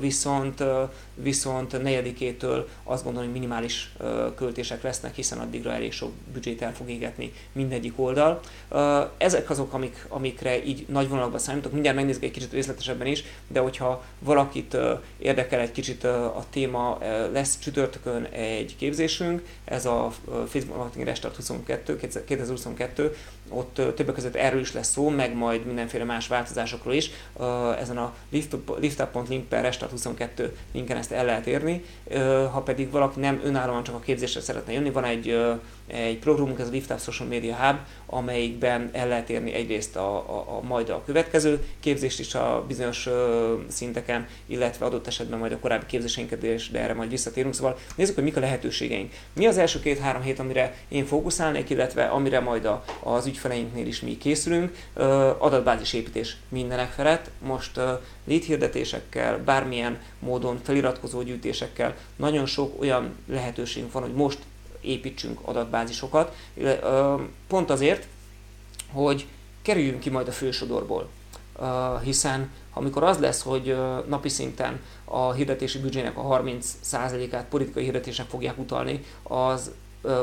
[0.00, 0.64] viszont,
[1.14, 3.92] viszont negyedikétől azt gondolom, hogy minimális
[4.36, 8.40] költések lesznek, hiszen addigra elég sok büdzsét el fog égetni mindegyik oldal.
[9.18, 13.60] Ezek azok, amik, amikre így nagy vonalakban számítok, mindjárt megnézzük egy kicsit részletesebben is, de
[13.60, 14.76] hogyha valakit
[15.18, 16.98] érdekel egy kicsit a téma,
[17.32, 20.12] lesz csütörtökön egy képzésünk, beszélünk, ez a
[20.46, 23.14] Facebook Marketing Restart 22, 2022,
[23.48, 27.10] ott többek között erről is lesz szó, meg majd mindenféle más változásokról is.
[27.78, 28.14] Ezen a
[28.78, 31.84] liftup.link per Restart 22 linken ezt el lehet érni.
[32.52, 35.38] Ha pedig valaki nem önállóan csak a képzésre szeretne jönni, van egy
[35.86, 40.16] egy programunk, ez a Lift Up Social Media Hub, amelyikben el lehet érni egyrészt a,
[40.16, 45.52] a, a majd a következő képzést is a bizonyos ö, szinteken, illetve adott esetben majd
[45.52, 47.54] a korábbi képzéseinket is, de erre majd visszatérünk.
[47.54, 49.12] Szóval nézzük, hogy mik a lehetőségeink.
[49.32, 54.00] Mi az első két-három hét, amire én fókuszálnék, illetve amire majd a, az ügyfeleinknél is
[54.00, 54.76] mi készülünk.
[54.94, 55.04] Ö,
[55.38, 57.30] adatbázis építés mindenek felett.
[57.46, 57.92] Most ö,
[58.24, 64.38] lead hirdetésekkel, bármilyen módon feliratkozó gyűjtésekkel nagyon sok olyan lehetőségünk van, hogy most
[64.80, 66.36] építsünk adatbázisokat,
[67.46, 68.06] pont azért,
[68.92, 69.26] hogy
[69.62, 71.08] kerüljünk ki majd a fősodorból.
[72.02, 73.76] Hiszen amikor az lesz, hogy
[74.08, 79.70] napi szinten a hirdetési büdzsének a 30%-át politikai hirdetésnek fogják utalni, az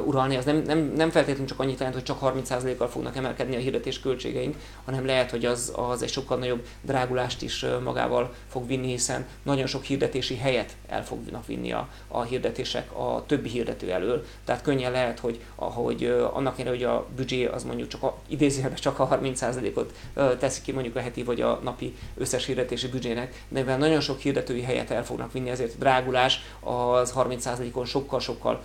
[0.05, 3.59] uralni, az nem, nem, nem feltétlenül csak annyit jelent, hogy csak 30%-kal fognak emelkedni a
[3.59, 8.87] hirdetés költségeink, hanem lehet, hogy az, az egy sokkal nagyobb drágulást is magával fog vinni,
[8.87, 14.25] hiszen nagyon sok hirdetési helyet el fognak vinni a, a hirdetések a többi hirdető elől.
[14.45, 18.79] Tehát könnyen lehet, hogy ahogy annak ellenére, hogy a büdzsé az mondjuk csak a, idézőjelben
[18.79, 19.93] csak a 30%-ot
[20.39, 24.19] teszi ki mondjuk a heti vagy a napi összes hirdetési büdzsének, de mivel nagyon sok
[24.19, 28.61] hirdetői helyet el fognak vinni, ezért a drágulás az 30%-on sokkal-sokkal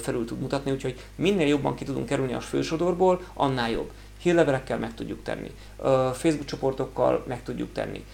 [0.00, 3.90] felül tud mutatni mutatni, úgyhogy minél jobban ki tudunk kerülni a fősodorból, annál jobb.
[4.18, 5.50] Hírlevelekkel meg tudjuk tenni,
[6.12, 8.04] Facebook csoportokkal meg tudjuk tenni,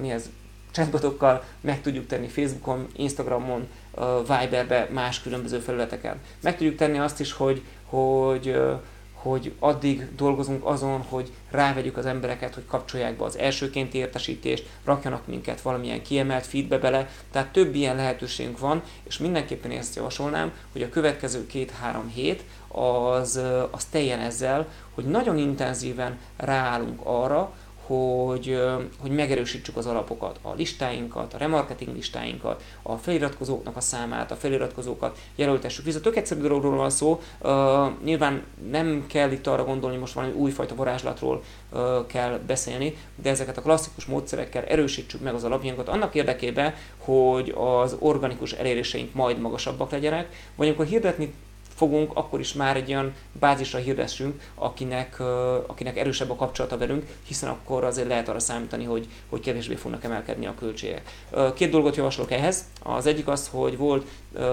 [0.00, 0.30] mi ez,
[0.70, 3.68] chatbotokkal meg tudjuk tenni Facebookon, Instagramon,
[4.20, 6.20] Viberbe, más különböző felületeken.
[6.42, 8.56] Meg tudjuk tenni azt is, hogy, hogy
[9.24, 15.26] hogy addig dolgozunk azon, hogy rávegyük az embereket, hogy kapcsolják be az elsőkénti értesítést, rakjanak
[15.26, 20.82] minket valamilyen kiemelt feedbe bele, tehát több ilyen lehetőségünk van, és mindenképpen ezt javasolnám, hogy
[20.82, 27.52] a következő két-három hét az, az teljen ezzel, hogy nagyon intenzíven ráállunk arra,
[27.86, 28.60] hogy,
[28.98, 35.18] hogy megerősítsük az alapokat, a listáinkat, a remarketing listáinkat, a feliratkozóknak a számát, a feliratkozókat
[35.34, 36.00] jelöltessük vissza.
[36.00, 37.50] Tök egyszerű dologról van szó, uh,
[38.04, 43.30] nyilván nem kell itt arra gondolni, hogy most valami újfajta varázslatról uh, kell beszélni, de
[43.30, 49.38] ezeket a klasszikus módszerekkel erősítsük meg az alapjainkat annak érdekében, hogy az organikus eléréseink majd
[49.38, 51.34] magasabbak legyenek, vagy amikor hirdetni
[51.74, 55.20] fogunk, akkor is már egy olyan bázisra hirdessünk, akinek,
[55.66, 60.04] akinek erősebb a kapcsolata velünk, hiszen akkor azért lehet arra számítani, hogy, hogy kevésbé fognak
[60.04, 61.10] emelkedni a költségek.
[61.54, 62.64] Két dolgot javaslok ehhez.
[62.82, 64.06] Az egyik az, hogy volt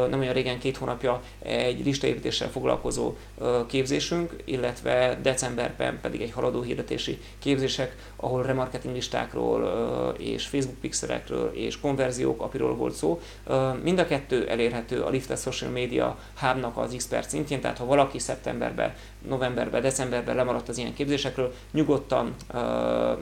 [0.09, 3.13] nem olyan régen, két hónapja egy listaépítéssel foglalkozó
[3.67, 9.63] képzésünk, illetve decemberben pedig egy haladó hirdetési képzések, ahol remarketing listákról
[10.17, 13.21] és Facebook pixelekről és konverziók apiról volt szó.
[13.83, 18.19] Mind a kettő elérhető a Lifted Social Media Hubnak az expert szintjén, tehát ha valaki
[18.19, 18.93] szeptemberben,
[19.27, 22.35] novemberben, decemberben lemaradt az ilyen képzésekről, nyugodtan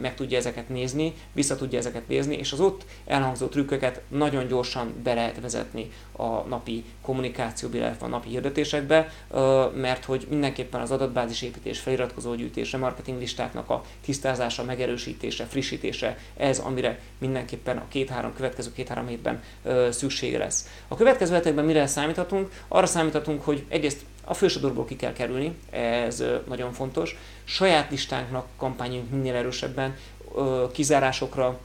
[0.01, 4.93] meg tudja ezeket nézni, vissza tudja ezeket nézni, és az ott elhangzó trükköket nagyon gyorsan
[5.03, 9.13] be lehet vezetni a napi kommunikációba, illetve a napi hirdetésekbe,
[9.75, 16.59] mert hogy mindenképpen az adatbázis építés, feliratkozó gyűjtés, marketing listáknak a tisztázása, megerősítése, frissítése, ez,
[16.59, 19.43] amire mindenképpen a két-három, következő két-három hétben
[19.89, 20.67] szüksége lesz.
[20.88, 22.51] A következő hetekben mire számíthatunk?
[22.67, 27.17] Arra számíthatunk, hogy egyrészt a fősodorból ki kell kerülni, ez nagyon fontos.
[27.43, 29.95] Saját listánknak kampányunk minél erősebben,
[30.71, 31.59] kizárásokra,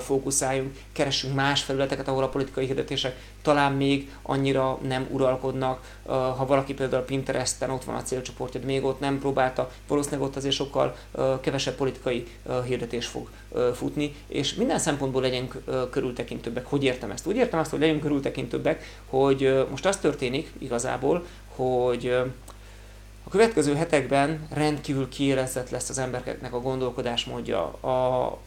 [0.00, 5.98] fókuszáljunk, keressünk más felületeket, ahol a politikai hirdetések talán még annyira nem uralkodnak.
[6.06, 10.54] Ha valaki például Pinteresten ott van a célcsoportja, még ott nem próbálta, valószínűleg ott azért
[10.54, 10.96] sokkal
[11.40, 12.26] kevesebb politikai
[12.66, 13.30] hirdetés fog
[13.74, 16.66] futni, és minden szempontból legyünk körültekintőbbek.
[16.66, 17.26] Hogy értem ezt?
[17.26, 22.06] Úgy értem azt, hogy legyünk körültekintőbbek, hogy most az történik igazából, hogy
[23.24, 27.64] a következő hetekben rendkívül kiélezett lesz az embereknek a gondolkodásmódja.
[27.72, 28.38] A,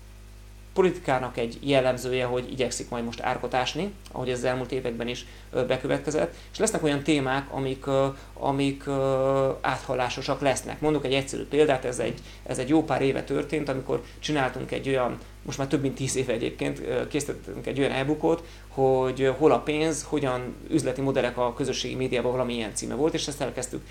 [0.73, 5.25] politikának egy jellemzője, hogy igyekszik majd most árkotásni, ahogy ez az elmúlt években is
[5.67, 7.85] bekövetkezett, és lesznek olyan témák, amik,
[8.33, 8.83] amik
[9.61, 10.81] áthallásosak lesznek.
[10.81, 14.87] Mondok egy egyszerű példát, ez egy, ez egy jó pár éve történt, amikor csináltunk egy
[14.87, 18.05] olyan most már több mint tíz éve egyébként készítettünk egy olyan e
[18.67, 23.41] hogy hol a pénz, hogyan üzleti modellek a közösségi médiában valamilyen címe volt, és ezt
[23.41, 23.81] elkezdtük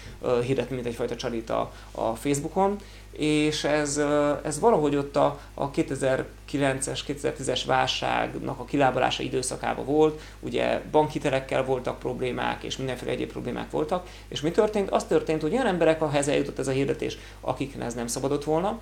[0.44, 2.76] hirdetni, mint egyfajta csalit a, a Facebookon,
[3.12, 4.00] és ez,
[4.42, 11.98] ez valahogy ott a, a 2009-es, 2010-es válságnak a kilábalása időszakában volt, ugye bankhitelekkel voltak
[11.98, 14.90] problémák, és mindenféle egyéb problémák voltak, és mi történt?
[14.90, 18.78] Az történt, hogy olyan emberek a jutott ez a hirdetés, akiknek ez nem szabadott volna,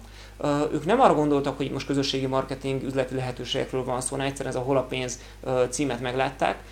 [0.73, 4.61] ők nem arra gondoltak, hogy most közösségi marketing üzleti lehetőségekről van szó, hanem egyszerűen ez
[4.61, 4.77] a hol
[5.69, 6.63] címet meglátták,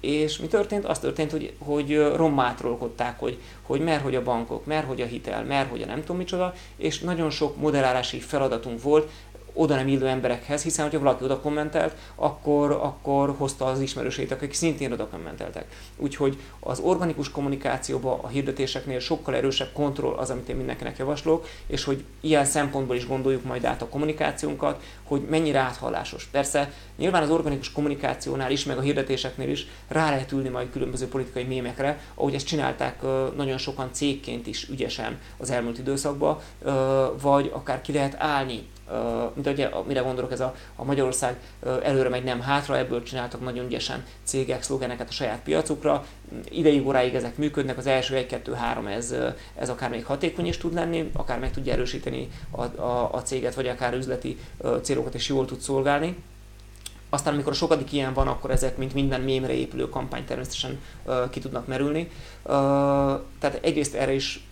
[0.00, 0.84] és mi történt?
[0.84, 2.76] Az történt, hogy, hogy rommátról
[3.18, 6.16] hogy, hogy mer, hogy a bankok, mer, hogy a hitel, mer, hogy a nem tudom
[6.16, 9.10] micsoda, és nagyon sok modellálási feladatunk volt,
[9.52, 14.52] oda nem illő emberekhez, hiszen hogyha valaki oda kommentelt, akkor, akkor hozta az ismerőseit, akik
[14.52, 15.64] szintén oda kommenteltek.
[15.96, 21.84] Úgyhogy az organikus kommunikációban a hirdetéseknél sokkal erősebb kontroll az, amit én mindenkinek javaslok, és
[21.84, 26.24] hogy ilyen szempontból is gondoljuk majd át a kommunikációnkat, hogy mennyire áthallásos.
[26.24, 31.08] Persze nyilván az organikus kommunikációnál is, meg a hirdetéseknél is rá lehet ülni majd különböző
[31.08, 33.02] politikai mémekre, ahogy ezt csinálták
[33.36, 36.38] nagyon sokan cégként is ügyesen az elmúlt időszakban,
[37.20, 38.68] vagy akár ki lehet állni
[39.34, 41.36] mint ugye, mire gondolok, ez a, a Magyarország
[41.82, 46.04] előre megy, nem hátra, ebből csináltak nagyon ügyesen cégek szlogeneket a saját piacukra.
[46.48, 49.14] Ideig óráig ezek működnek, az első 1-2-3 ez,
[49.54, 53.54] ez akár még hatékony is tud lenni, akár meg tudja erősíteni a, a, a céget,
[53.54, 54.38] vagy akár üzleti
[54.82, 56.16] célokat is jól tud szolgálni.
[57.10, 61.30] Aztán, amikor a sokadik ilyen van, akkor ezek, mint minden mémre épülő kampány természetesen uh,
[61.30, 62.00] ki tudnak merülni.
[62.00, 62.52] Uh,
[63.38, 64.46] tehát egyrészt erre is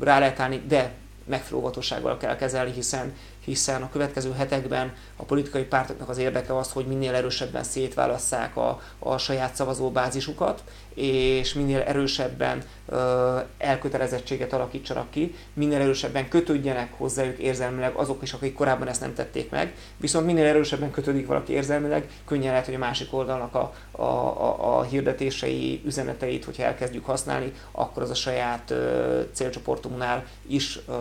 [0.00, 0.92] rá lehet állni, de
[1.24, 3.12] megfelelő kell kezelni, hiszen
[3.50, 8.80] hiszen a következő hetekben a politikai pártoknak az érdeke az, hogy minél erősebben szétválasszák a,
[8.98, 10.62] a saját szavazóbázisukat,
[10.94, 18.54] és minél erősebben ö, elkötelezettséget alakítsanak ki, minél erősebben kötődjenek hozzájuk érzelmileg azok is, akik
[18.54, 22.78] korábban ezt nem tették meg, viszont minél erősebben kötődik valaki érzelmileg, könnyen lehet, hogy a
[22.78, 28.70] másik oldalnak a, a, a, a hirdetései, üzeneteit, hogyha elkezdjük használni, akkor az a saját
[28.70, 30.92] ö, célcsoportunknál is ö,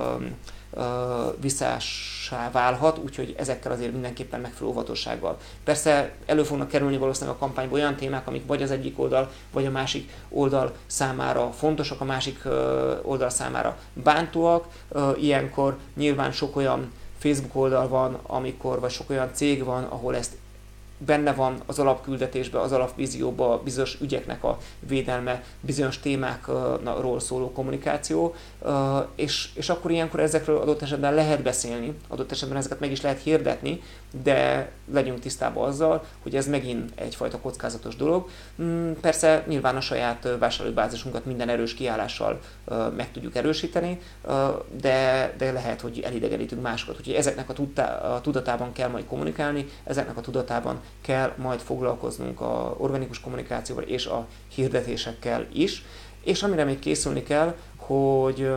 [1.41, 5.38] visszásá válhat, úgyhogy ezekkel azért mindenképpen megfelelő óvatossággal.
[5.63, 9.65] Persze elő fognak kerülni valószínűleg a kampányban olyan témák, amik vagy az egyik oldal, vagy
[9.65, 12.43] a másik oldal számára fontosak, a másik
[13.01, 14.67] oldal számára bántóak.
[15.17, 20.38] Ilyenkor nyilván sok olyan Facebook oldal van, amikor, vagy sok olyan cég van, ahol ezt
[21.06, 28.36] benne van az alapküldetésben, az alapvízióban bizonyos ügyeknek a védelme, bizonyos témákról szóló kommunikáció,
[29.16, 33.22] és, és akkor ilyenkor ezekről adott esetben lehet beszélni, adott esetben ezeket meg is lehet
[33.22, 33.82] hirdetni,
[34.24, 38.30] de legyünk tisztában azzal, hogy ez megint egyfajta kockázatos dolog.
[38.62, 42.40] Mm, persze nyilván a saját vásárlóbázisunkat minden erős kiállással
[42.96, 44.00] meg tudjuk erősíteni,
[44.82, 46.98] de, de lehet, hogy elidegenítünk másokat.
[46.98, 53.19] Úgyhogy ezeknek a, tudatában kell majd kommunikálni, ezeknek a tudatában kell majd foglalkoznunk a organikus
[53.19, 55.84] kommunikációval és a hirdetésekkel is.
[56.23, 58.52] És amire még készülni kell, hogy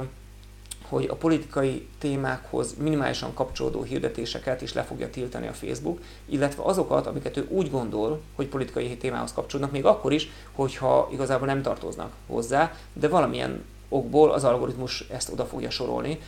[0.93, 7.07] hogy a politikai témákhoz minimálisan kapcsolódó hirdetéseket is le fogja tiltani a Facebook, illetve azokat,
[7.07, 12.13] amiket ő úgy gondol, hogy politikai témához kapcsolódnak, még akkor is, hogyha igazából nem tartoznak
[12.27, 16.19] hozzá, de valamilyen okból az algoritmus ezt oda fogja sorolni.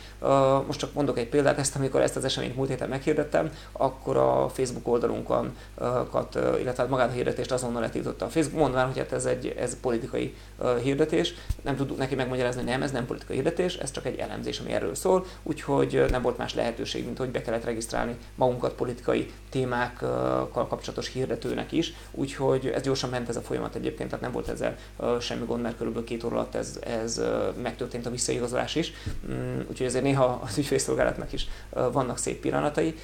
[0.67, 4.49] Most csak mondok egy példát, ezt amikor ezt az eseményt múlt héten meghirdettem, akkor a
[4.49, 9.25] Facebook oldalunkat, illetve hát magát a hirdetést azonnal letiltotta a Facebook, mondván, hogy hát ez
[9.25, 10.35] egy ez politikai
[10.83, 11.33] hirdetés.
[11.61, 14.71] Nem tudtuk neki megmagyarázni, hogy nem, ez nem politikai hirdetés, ez csak egy elemzés, ami
[14.71, 20.67] erről szól, úgyhogy nem volt más lehetőség, mint hogy be kellett regisztrálni magunkat politikai témákkal
[20.67, 24.75] kapcsolatos hirdetőnek is, úgyhogy ez gyorsan ment ez a folyamat egyébként, tehát nem volt ezzel
[25.19, 27.21] semmi gond, mert körülbelül két óra alatt ez, ez
[27.61, 28.93] megtörtént a visszaigazolás is,
[29.31, 32.95] mm, úgyhogy ezért néha az ügyfélszolgálatnak is vannak szép pillanatai,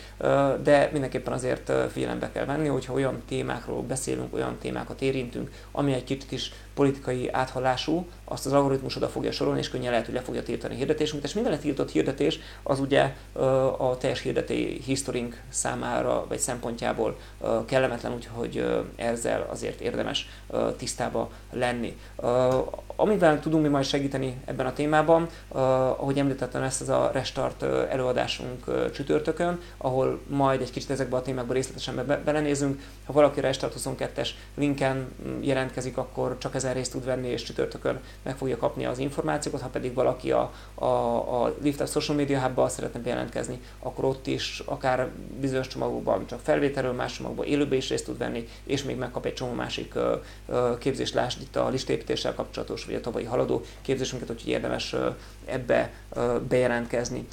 [0.63, 6.03] de mindenképpen azért figyelembe kell venni, hogyha olyan témákról beszélünk, olyan témákat érintünk, ami egy
[6.03, 10.21] kicsit is politikai áthallású, azt az algoritmus oda fogja sorolni, és könnyen lehet, hogy le
[10.21, 13.15] fogja tiltani a hirdetésünket, és minden tiltott hirdetés az ugye
[13.77, 17.17] a teljes hirdeti historink számára, vagy szempontjából
[17.65, 20.29] kellemetlen, úgyhogy ezzel azért érdemes
[20.77, 21.97] tisztába lenni.
[22.95, 28.91] Amivel tudunk mi majd segíteni ebben a témában, ahogy említettem, ezt az a Restart előadásunk
[28.93, 32.81] csütörtökön, ahol majd egy kicsit ezekbe a témákba részletesen be- belenézünk.
[33.05, 38.37] Ha valaki Restart 22-es linken jelentkezik, akkor csak ezen részt tud venni, és csütörtökön meg
[38.37, 40.85] fogja kapni az információkat, ha pedig valaki a, a,
[41.43, 45.09] a Lift Social Media hub szeretne bejelentkezni, akkor ott is akár
[45.39, 49.33] bizonyos csomagokban csak felvételről, más csomagokban élőbe is részt tud venni, és még megkap egy
[49.33, 49.93] csomó másik
[50.79, 54.95] képzést, lásd itt a listépítéssel kapcsolatos, vagy a tavalyi haladó képzésünket, úgyhogy érdemes
[55.45, 55.91] ebbe
[56.47, 57.27] bejelentkezni.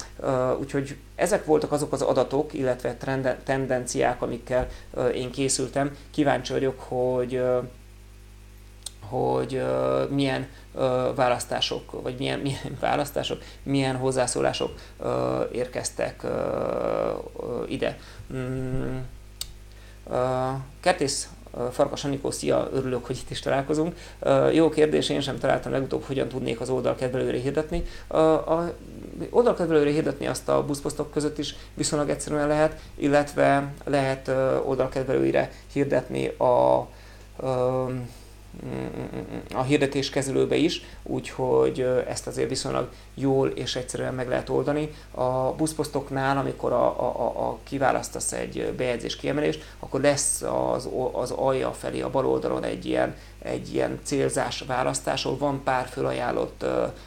[0.59, 2.97] Úgyhogy ezek voltak azok az adatok, illetve
[3.43, 4.67] tendenciák, amikkel
[5.13, 5.95] én készültem.
[6.11, 7.41] Kíváncsi vagyok, hogy
[9.09, 10.81] hogy uh, milyen uh,
[11.15, 15.09] választások, vagy milyen, milyen választások, milyen hozzászólások uh,
[15.51, 17.97] érkeztek uh, ide.
[18.33, 18.97] Mm,
[20.07, 20.17] uh,
[20.79, 21.29] Kertész
[21.71, 23.95] Farkas Anikó, szia, örülök, hogy itt is találkozunk.
[24.53, 27.83] Jó kérdés, én sem találtam legutóbb, hogyan tudnék az oldalkedvelőre hirdetni.
[28.07, 28.73] A
[29.29, 34.27] oldalkedvelőre hirdetni azt a buszposztok között is viszonylag egyszerűen lehet, illetve lehet
[34.65, 36.87] oldalkedvelőire hirdetni a
[37.41, 37.89] a
[39.67, 44.89] hirdetéskezelőbe is, úgyhogy ezt azért viszonylag jól és egyszerűen meg lehet oldani.
[45.11, 51.71] A buszposztoknál, amikor a, a, a kiválasztasz egy bejegyzés kiemelést, akkor lesz az, az alja
[51.71, 56.65] felé a bal oldalon egy ilyen, egy ilyen célzás választás, ahol van pár fölajánlott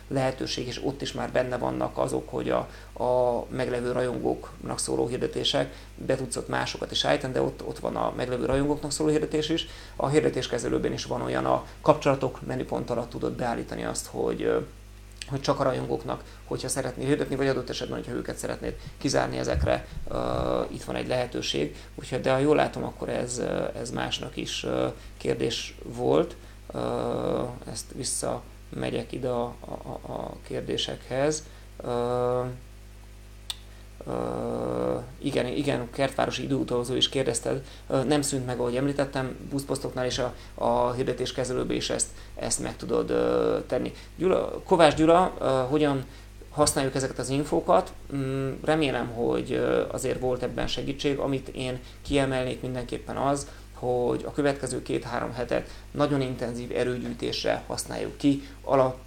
[0.09, 2.69] lehetőség, és ott is már benne vannak azok, hogy a,
[3.03, 7.97] a meglevő rajongóknak szóló hirdetések, be tudsz ott másokat is állítani, de ott, ott van
[7.97, 9.67] a meglevő rajongóknak szóló hirdetés is.
[9.97, 14.65] A hirdetéskezelőben is van olyan a kapcsolatok menüpont alatt tudod beállítani azt, hogy
[15.29, 19.87] hogy csak a rajongóknak, hogyha szeretnél hirdetni, vagy adott esetben, hogyha őket szeretnéd kizárni ezekre,
[20.09, 20.17] uh,
[20.69, 21.77] itt van egy lehetőség.
[21.95, 23.43] Úgyhogy, de ha jól látom, akkor ez,
[23.81, 26.37] ez másnak is uh, kérdés volt.
[26.73, 26.81] Uh,
[27.73, 31.43] ezt visszamegyek ide a, a, a kérdésekhez.
[31.85, 32.47] Uh,
[35.19, 37.63] igen, igen, kertvárosi időutazó is kérdezted,
[38.07, 43.07] nem szűnt meg, ahogy említettem, buszposztoknál és a, a hirdetéskezelőbe is ezt, ezt meg tudod
[43.67, 43.93] tenni.
[44.17, 45.21] Gyula, Kovács Gyula,
[45.71, 46.05] hogyan
[46.51, 47.93] használjuk ezeket az infókat.
[48.15, 51.19] Mm, remélem, hogy azért volt ebben segítség.
[51.19, 58.43] Amit én kiemelnék mindenképpen az, hogy a következő két-három hetet nagyon intenzív erőgyűjtésre használjuk ki,
[58.65, 58.99] alap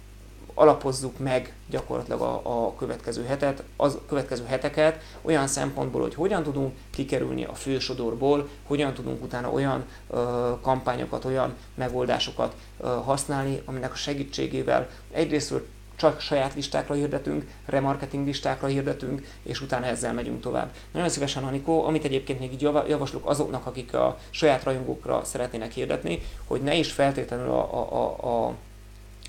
[0.58, 6.74] alapozzuk meg gyakorlatilag a, a következő hetet, az következő heteket olyan szempontból, hogy hogyan tudunk
[6.90, 13.96] kikerülni a fősodorból, hogyan tudunk utána olyan ö, kampányokat, olyan megoldásokat ö, használni, aminek a
[13.96, 20.70] segítségével egyrésztről csak saját listákra hirdetünk, remarketing listákra hirdetünk, és utána ezzel megyünk tovább.
[20.92, 26.22] Nagyon szívesen, Anikó, amit egyébként még így javaslok azoknak, akik a saját rajongókra szeretnének hirdetni,
[26.46, 28.54] hogy ne is feltétlenül a, a, a, a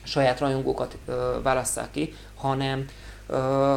[0.08, 2.86] saját rajongókat ö, válasszák ki, hanem
[3.28, 3.36] ö,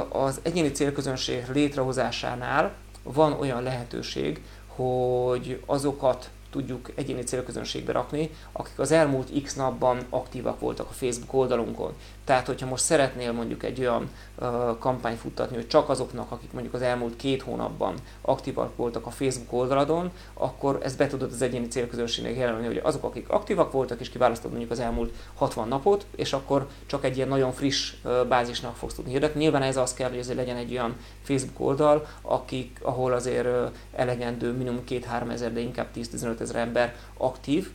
[0.09, 2.73] az egyéni célközönség létrehozásánál
[3.03, 10.61] van olyan lehetőség, hogy azokat tudjuk egyéni célközönségbe rakni, akik az elmúlt x napban aktívak
[10.61, 11.93] voltak a Facebook oldalunkon.
[12.25, 14.11] Tehát, hogyha most szeretnél mondjuk egy olyan
[14.79, 19.53] kampány futtatni, hogy csak azoknak, akik mondjuk az elmúlt két hónapban aktívak voltak a Facebook
[19.53, 24.11] oldaladon, akkor ezt be tudod az egyéni célközönségnek jelölni, hogy azok, akik aktívak voltak, és
[24.11, 27.95] kiválasztod mondjuk az elmúlt 60 napot, és akkor csak egy ilyen nagyon friss
[28.29, 29.41] bázisnak fogsz tudni hirdetni.
[29.41, 33.49] Nyilván ez az kell, hogy azért legyen egy olyan Facebook oldal, akik, ahol azért
[33.95, 37.71] elegendő minimum 2-3 ezer, de inkább 10-15 ezer ember aktív,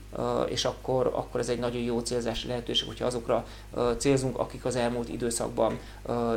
[0.47, 3.45] és akkor, akkor ez egy nagyon jó célzási lehetőség, hogyha azokra
[3.97, 5.80] célzunk, akik az elmúlt időszakban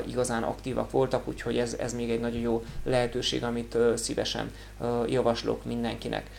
[0.07, 4.53] igazán aktívak voltak, úgyhogy ez, ez még egy nagyon jó lehetőség, amit szívesen
[5.07, 6.31] javaslok mindenkinek.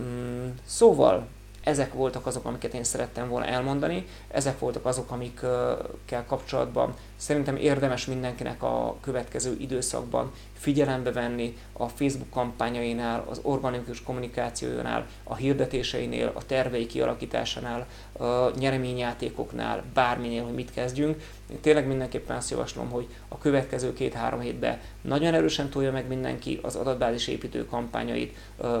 [0.00, 1.26] Mm, szóval
[1.68, 8.06] ezek voltak azok, amiket én szerettem volna elmondani, ezek voltak azok, amikkel kapcsolatban szerintem érdemes
[8.06, 16.46] mindenkinek a következő időszakban figyelembe venni a Facebook kampányainál, az organikus kommunikációjánál, a hirdetéseinél, a
[16.46, 21.22] tervei kialakításánál, a nyereményjátékoknál, bárminél, hogy mit kezdjünk.
[21.50, 26.60] Én tényleg mindenképpen azt javaslom, hogy a következő két-három hétben nagyon erősen tolja meg mindenki
[26.62, 28.36] az adatbázis építő kampányait,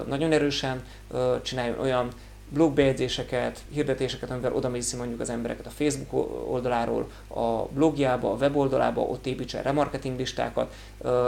[0.06, 0.84] nagyon erősen
[1.42, 2.08] csináljon olyan
[2.48, 6.12] blogbejegyzéseket, hirdetéseket, amivel oda viszi mondjuk az embereket a Facebook
[6.50, 10.74] oldaláról, a blogjába, a weboldalába, ott építsen remarketing listákat,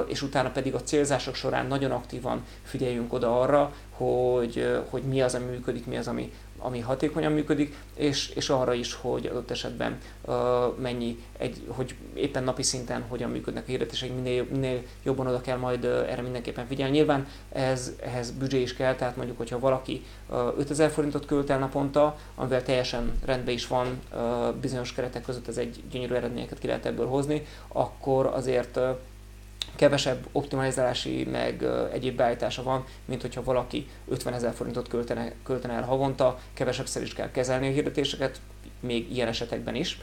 [0.06, 5.34] és utána pedig a célzások során nagyon aktívan figyeljünk oda arra, hogy, hogy mi az,
[5.34, 9.98] ami működik, mi az, ami, ami hatékonyan működik, és, és arra is, hogy adott esetben
[10.24, 10.34] uh,
[10.78, 15.56] mennyi, egy, hogy éppen napi szinten hogyan működnek a hirdetések, minél, minél jobban oda kell
[15.56, 16.96] majd uh, erre mindenképpen figyelni.
[16.96, 21.58] Nyilván ez, ehhez büdzsé is kell, tehát mondjuk, hogyha valaki uh, 5000 forintot költ el
[21.58, 26.66] naponta, amivel teljesen rendben is van, uh, bizonyos keretek között ez egy gyönyörű eredményeket ki
[26.66, 28.96] lehet ebből hozni, akkor azért uh,
[29.76, 35.84] kevesebb optimalizálási meg egyéb beállítása van, mint hogyha valaki 50 ezer forintot költene, költene el
[35.84, 38.40] havonta, kevesebbszer is kell kezelni a hirdetéseket,
[38.80, 40.00] még ilyen esetekben is,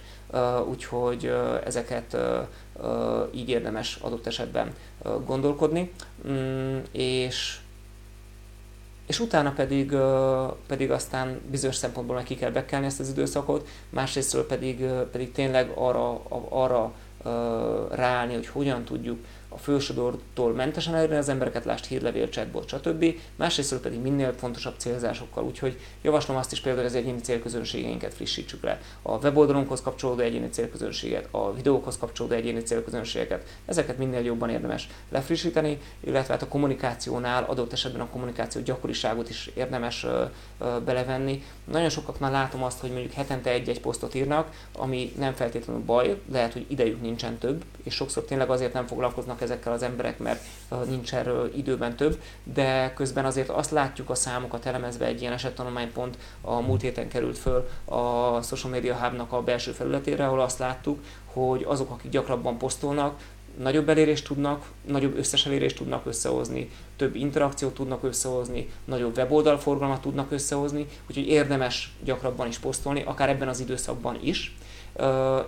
[0.69, 1.33] úgyhogy
[1.65, 2.17] ezeket
[3.31, 4.73] így érdemes adott esetben
[5.25, 5.91] gondolkodni,
[6.27, 7.59] mm, és
[9.07, 9.95] és utána pedig,
[10.67, 15.71] pedig aztán bizonyos szempontból meg ki kell bekelni ezt az időszakot, másrésztről pedig, pedig tényleg
[15.75, 16.93] arra, arra
[17.91, 19.19] ráállni, hogy hogyan tudjuk
[19.57, 23.05] a fősodortól mentesen elérni az embereket, lást hírlevél, chatbot, stb.
[23.35, 28.63] Másrészt pedig minél fontosabb célzásokkal, úgyhogy javaslom azt is például, hogy az egyéni célközönségeinket frissítsük
[28.63, 28.81] le.
[29.01, 35.79] A weboldalunkhoz kapcsolódó egyéni célközönséget, a videókhoz kapcsolódó egyéni célközönségeket, ezeket minél jobban érdemes lefrissíteni,
[35.99, 40.23] illetve hát a kommunikációnál adott esetben a kommunikáció gyakoriságot is érdemes ö,
[40.59, 41.43] ö, belevenni.
[41.63, 46.53] Nagyon sokaknál látom azt, hogy mondjuk hetente egy-egy posztot írnak, ami nem feltétlenül baj, lehet,
[46.53, 50.43] hogy idejük nincsen több, és sokszor tényleg azért nem foglalkoznak ezekkel az emberek, mert
[50.87, 56.17] nincs erről időben több, de közben azért azt látjuk a számokat elemezve egy ilyen esettanulmánypont
[56.41, 60.99] a múlt héten került föl a Social Media Hub-nak a belső felületére, ahol azt láttuk,
[61.25, 63.19] hogy azok, akik gyakrabban posztolnak,
[63.57, 70.31] nagyobb elérést tudnak, nagyobb összes elérést tudnak összehozni, több interakciót tudnak összehozni, nagyobb weboldalforgalmat tudnak
[70.31, 74.55] összehozni, úgyhogy érdemes gyakrabban is posztolni, akár ebben az időszakban is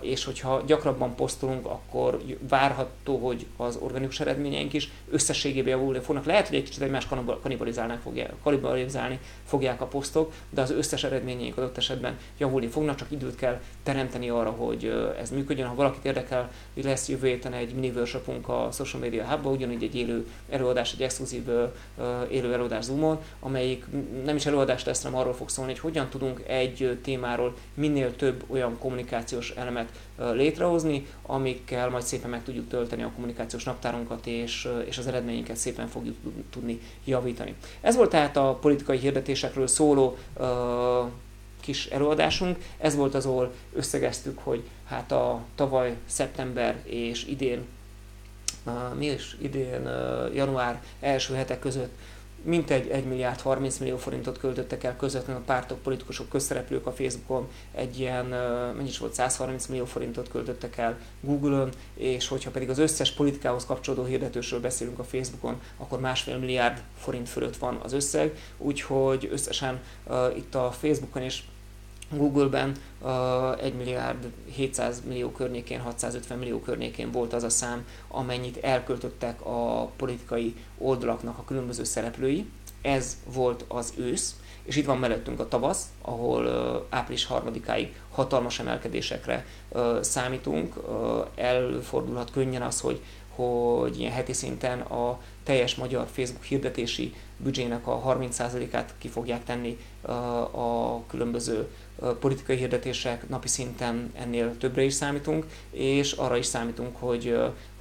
[0.00, 6.24] és hogyha gyakrabban posztolunk, akkor várható, hogy az organikus eredményeink is összességében javulni fognak.
[6.24, 7.08] Lehet, hogy egy kicsit egymást
[7.42, 13.10] kanibalizálni fogják, kanibalizálni fogják a posztok, de az összes eredményeink adott esetben javulni fognak, csak
[13.10, 15.68] időt kell teremteni arra, hogy ez működjön.
[15.68, 19.82] Ha valakit érdekel, hogy lesz jövő héten egy mini workshopunk a Social Media hub ugyanígy
[19.82, 21.48] egy élő előadás, egy exkluzív
[22.30, 23.84] élő előadás Zoomon, amelyik
[24.24, 28.44] nem is előadás lesz, hanem arról fog szólni, hogy hogyan tudunk egy témáról minél több
[28.48, 34.68] olyan kommunikáció kommunikációs elemet létrehozni, amikkel majd szépen meg tudjuk tölteni a kommunikációs naptárunkat, és,
[34.84, 36.16] és az eredményeket szépen fogjuk
[36.50, 37.54] tudni javítani.
[37.80, 40.16] Ez volt tehát a politikai hirdetésekről szóló
[41.70, 42.58] kis előadásunk.
[42.78, 47.66] Ez volt az, ahol összegeztük, hogy hát a tavaly szeptember és idén,
[48.66, 49.36] uh, mi is?
[49.40, 49.88] Idén
[50.34, 51.92] január első hetek között
[52.42, 57.48] mintegy 1 milliárd 30 millió forintot költöttek el közvetlenül a pártok, politikusok, közszereplők a Facebookon,
[57.72, 58.26] egy ilyen,
[58.76, 63.66] mennyi is volt, 130 millió forintot költöttek el Google-on, és hogyha pedig az összes politikához
[63.66, 69.80] kapcsolódó hirdetősről beszélünk a Facebookon, akkor másfél milliárd forint fölött van az összeg, úgyhogy összesen
[70.06, 71.42] uh, itt a Facebookon és
[72.16, 78.56] Google-ben uh, 1 milliárd 700 millió környékén, 650 millió környékén volt az a szám, amennyit
[78.56, 82.50] elköltöttek a politikai oldalaknak a különböző szereplői.
[82.82, 86.46] Ez volt az ősz, és itt van mellettünk a tavasz, ahol
[86.88, 89.46] április harmadikáig hatalmas emelkedésekre
[90.00, 90.74] számítunk.
[91.34, 93.00] Előfordulhat könnyen az, hogy
[93.34, 99.78] hogy ilyen heti szinten a teljes magyar Facebook hirdetési büdzsének a 30%-át ki fogják tenni
[100.52, 101.68] a különböző
[102.20, 107.36] politikai hirdetések, napi szinten ennél többre is számítunk, és arra is számítunk, hogy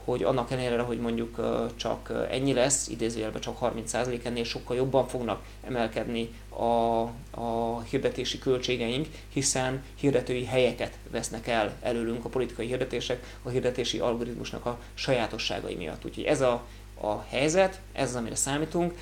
[0.10, 1.40] hogy annak ellenére, hogy mondjuk
[1.76, 7.02] csak ennyi lesz, idézőjelben csak 30% ennél sokkal jobban fognak emelkedni a,
[7.42, 14.66] a hirdetési költségeink, hiszen hirdetői helyeket vesznek el előlünk a politikai hirdetések a hirdetési algoritmusnak
[14.66, 16.06] a sajátosságai miatt.
[16.06, 16.64] Úgyhogy ez a,
[17.02, 18.94] a helyzet, ez az, amire számítunk.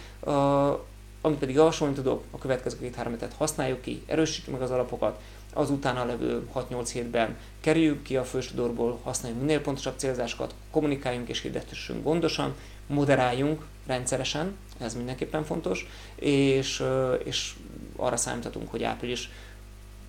[1.28, 5.19] Amit pedig javasolni tudok, a következő két-három hetet használjuk ki, erősítsük meg az alapokat,
[5.53, 11.41] az utána levő 6-8 hétben kerüljük ki a fősodorból, használjunk minél pontosabb célzásokat, kommunikáljunk és
[11.41, 12.55] hirdetessünk gondosan,
[12.88, 16.84] moderáljunk rendszeresen, ez mindenképpen fontos, és,
[17.23, 17.53] és
[17.95, 19.30] arra számíthatunk, hogy április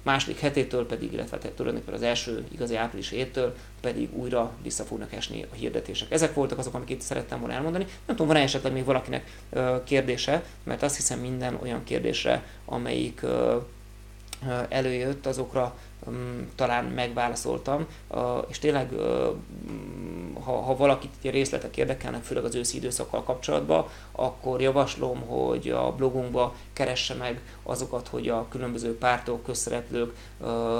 [0.08, 5.42] második hetétől pedig, illetve tulajdonképpen az első igazi április héttől pedig újra vissza fognak esni
[5.52, 6.10] a hirdetések.
[6.10, 7.84] Ezek voltak azok, amiket szerettem volna elmondani.
[7.84, 9.40] Nem tudom, van-e esetleg még valakinek
[9.84, 13.20] kérdése, mert azt hiszem minden olyan kérdésre, amelyik
[14.68, 15.78] előjött, azokra
[16.54, 17.86] talán megválaszoltam,
[18.48, 19.34] és tényleg, uh,
[20.44, 26.54] ha, ha valakit részletek érdekelnek, főleg az őszi időszakkal kapcsolatban, akkor javaslom, hogy a blogunkba
[26.72, 30.14] keresse meg azokat, hogy a különböző pártok, közszereplők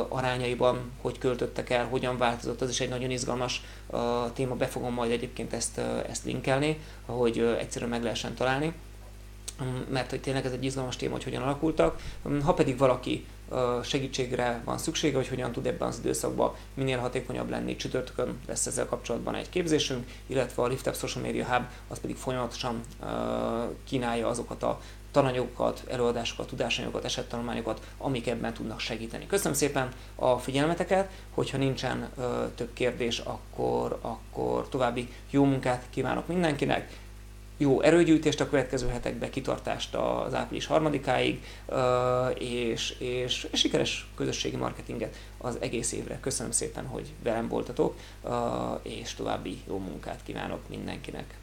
[0.09, 3.62] arányaiban hogy költöttek el, hogyan változott, az is egy nagyon izgalmas
[4.33, 8.72] téma, be fogom majd egyébként ezt, ezt linkelni, hogy egyszerűen meg lehessen találni
[9.89, 12.01] mert hogy tényleg ez egy izgalmas téma, hogy hogyan alakultak.
[12.45, 13.26] Ha pedig valaki
[13.82, 17.76] segítségre van szüksége, hogy hogyan tud ebben az időszakban minél hatékonyabb lenni.
[17.76, 22.16] Csütörtökön lesz ezzel kapcsolatban egy képzésünk, illetve a Lift Up Social Media Hub az pedig
[22.16, 22.80] folyamatosan
[23.84, 24.80] kínálja azokat a
[25.11, 29.26] tananyagokat, előadásokat, tudásanyagokat, esettanulmányokat, amik ebben tudnak segíteni.
[29.26, 36.26] Köszönöm szépen a figyelmeteket, hogyha nincsen ö, több kérdés, akkor, akkor további jó munkát kívánok
[36.26, 36.99] mindenkinek
[37.59, 41.44] jó erőgyűjtést a következő hetekbe, kitartást az április harmadikáig,
[42.38, 46.18] és, és sikeres közösségi marketinget az egész évre.
[46.20, 47.96] Köszönöm szépen, hogy velem voltatok,
[48.82, 51.34] és további jó munkát kívánok mindenkinek.